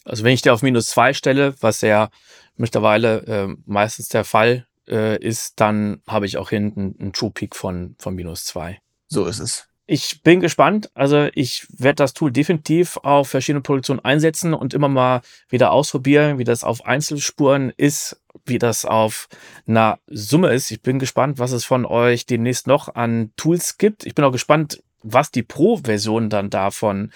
Also 0.04 0.24
wenn 0.24 0.34
ich 0.34 0.44
der 0.44 0.54
auf 0.54 0.62
minus 0.62 0.88
zwei 0.88 1.14
stelle, 1.14 1.56
was 1.62 1.82
ja 1.82 2.10
mittlerweile 2.56 3.26
äh, 3.26 3.56
meistens 3.66 4.08
der 4.08 4.26
Fall 4.26 4.68
äh, 4.88 5.18
ist, 5.18 5.60
dann 5.60 6.04
habe 6.06 6.28
ich 6.28 6.38
auch 6.38 6.52
hinten 6.52 6.96
einen 7.00 7.14
True 7.14 7.32
Peak 7.32 7.56
von, 7.56 7.96
von 7.98 8.14
minus 8.14 8.46
zwei. 8.46 8.80
So 9.08 9.26
ist 9.26 9.40
es. 9.40 9.68
Ich 9.88 10.24
bin 10.24 10.40
gespannt. 10.40 10.90
Also 10.96 11.28
ich 11.34 11.68
werde 11.78 11.98
das 11.98 12.14
Tool 12.14 12.32
definitiv 12.32 12.98
auf 12.98 13.30
verschiedene 13.30 13.62
Produktionen 13.62 14.00
einsetzen 14.00 14.54
und 14.54 14.74
immer 14.74 14.90
mal 14.90 15.22
wieder 15.50 15.72
ausprobieren, 15.72 16.40
wie 16.40 16.44
das 16.44 16.64
auf 16.64 16.86
Einzelspuren 16.86 17.72
ist 17.78 18.20
wie 18.46 18.60
das 18.60 18.86
auf 18.86 19.28
einer 19.68 20.00
Summe 20.08 20.54
ist. 20.54 20.72
Ich 20.72 20.82
bin 20.82 21.00
gespannt, 21.00 21.40
was 21.40 21.52
es 21.52 21.66
von 21.66 21.86
euch 21.86 22.26
demnächst 22.26 22.68
noch 22.68 22.94
an 22.96 23.32
Tools 23.38 23.78
gibt. 23.78 24.06
Ich 24.06 24.16
bin 24.16 24.26
auch 24.26 24.32
gespannt, 24.32 24.84
was 25.04 25.32
die 25.32 25.44
Pro-Version 25.44 26.30
dann 26.30 26.50
davon 26.50 27.12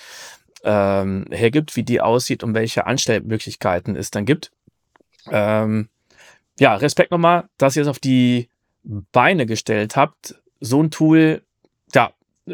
ähm, 0.63 1.25
hergibt, 1.32 1.75
wie 1.75 1.84
die 1.84 2.01
aussieht 2.01 2.43
und 2.43 2.53
welche 2.53 2.86
Anstellmöglichkeiten 2.86 3.95
es 3.95 4.12
dann 4.12 4.25
gibt. 4.25 4.51
Ähm, 5.32 5.89
ja, 6.60 6.75
Respekt 6.75 7.12
nochmal, 7.12 7.49
dass 7.58 7.75
ihr 7.75 7.84
es 7.84 7.88
auf 7.88 7.99
die 7.99 8.49
Beine 8.84 9.45
gestellt 9.45 9.95
habt, 9.95 10.36
so 10.60 10.82
ein 10.82 10.91
Tool 10.91 11.43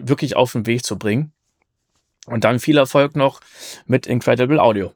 wirklich 0.07 0.35
auf 0.35 0.51
den 0.51 0.65
Weg 0.65 0.85
zu 0.85 0.97
bringen. 0.97 1.31
Und 2.25 2.43
dann 2.43 2.59
viel 2.59 2.77
Erfolg 2.77 3.15
noch 3.15 3.41
mit 3.85 4.07
Incredible 4.07 4.59
Audio. 4.59 4.93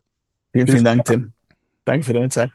Vielen, 0.52 0.68
vielen 0.68 0.84
Dank, 0.84 1.06
Tim. 1.06 1.34
Danke 1.86 2.06
für 2.06 2.14
deine 2.14 2.30
Zeit. 2.30 2.52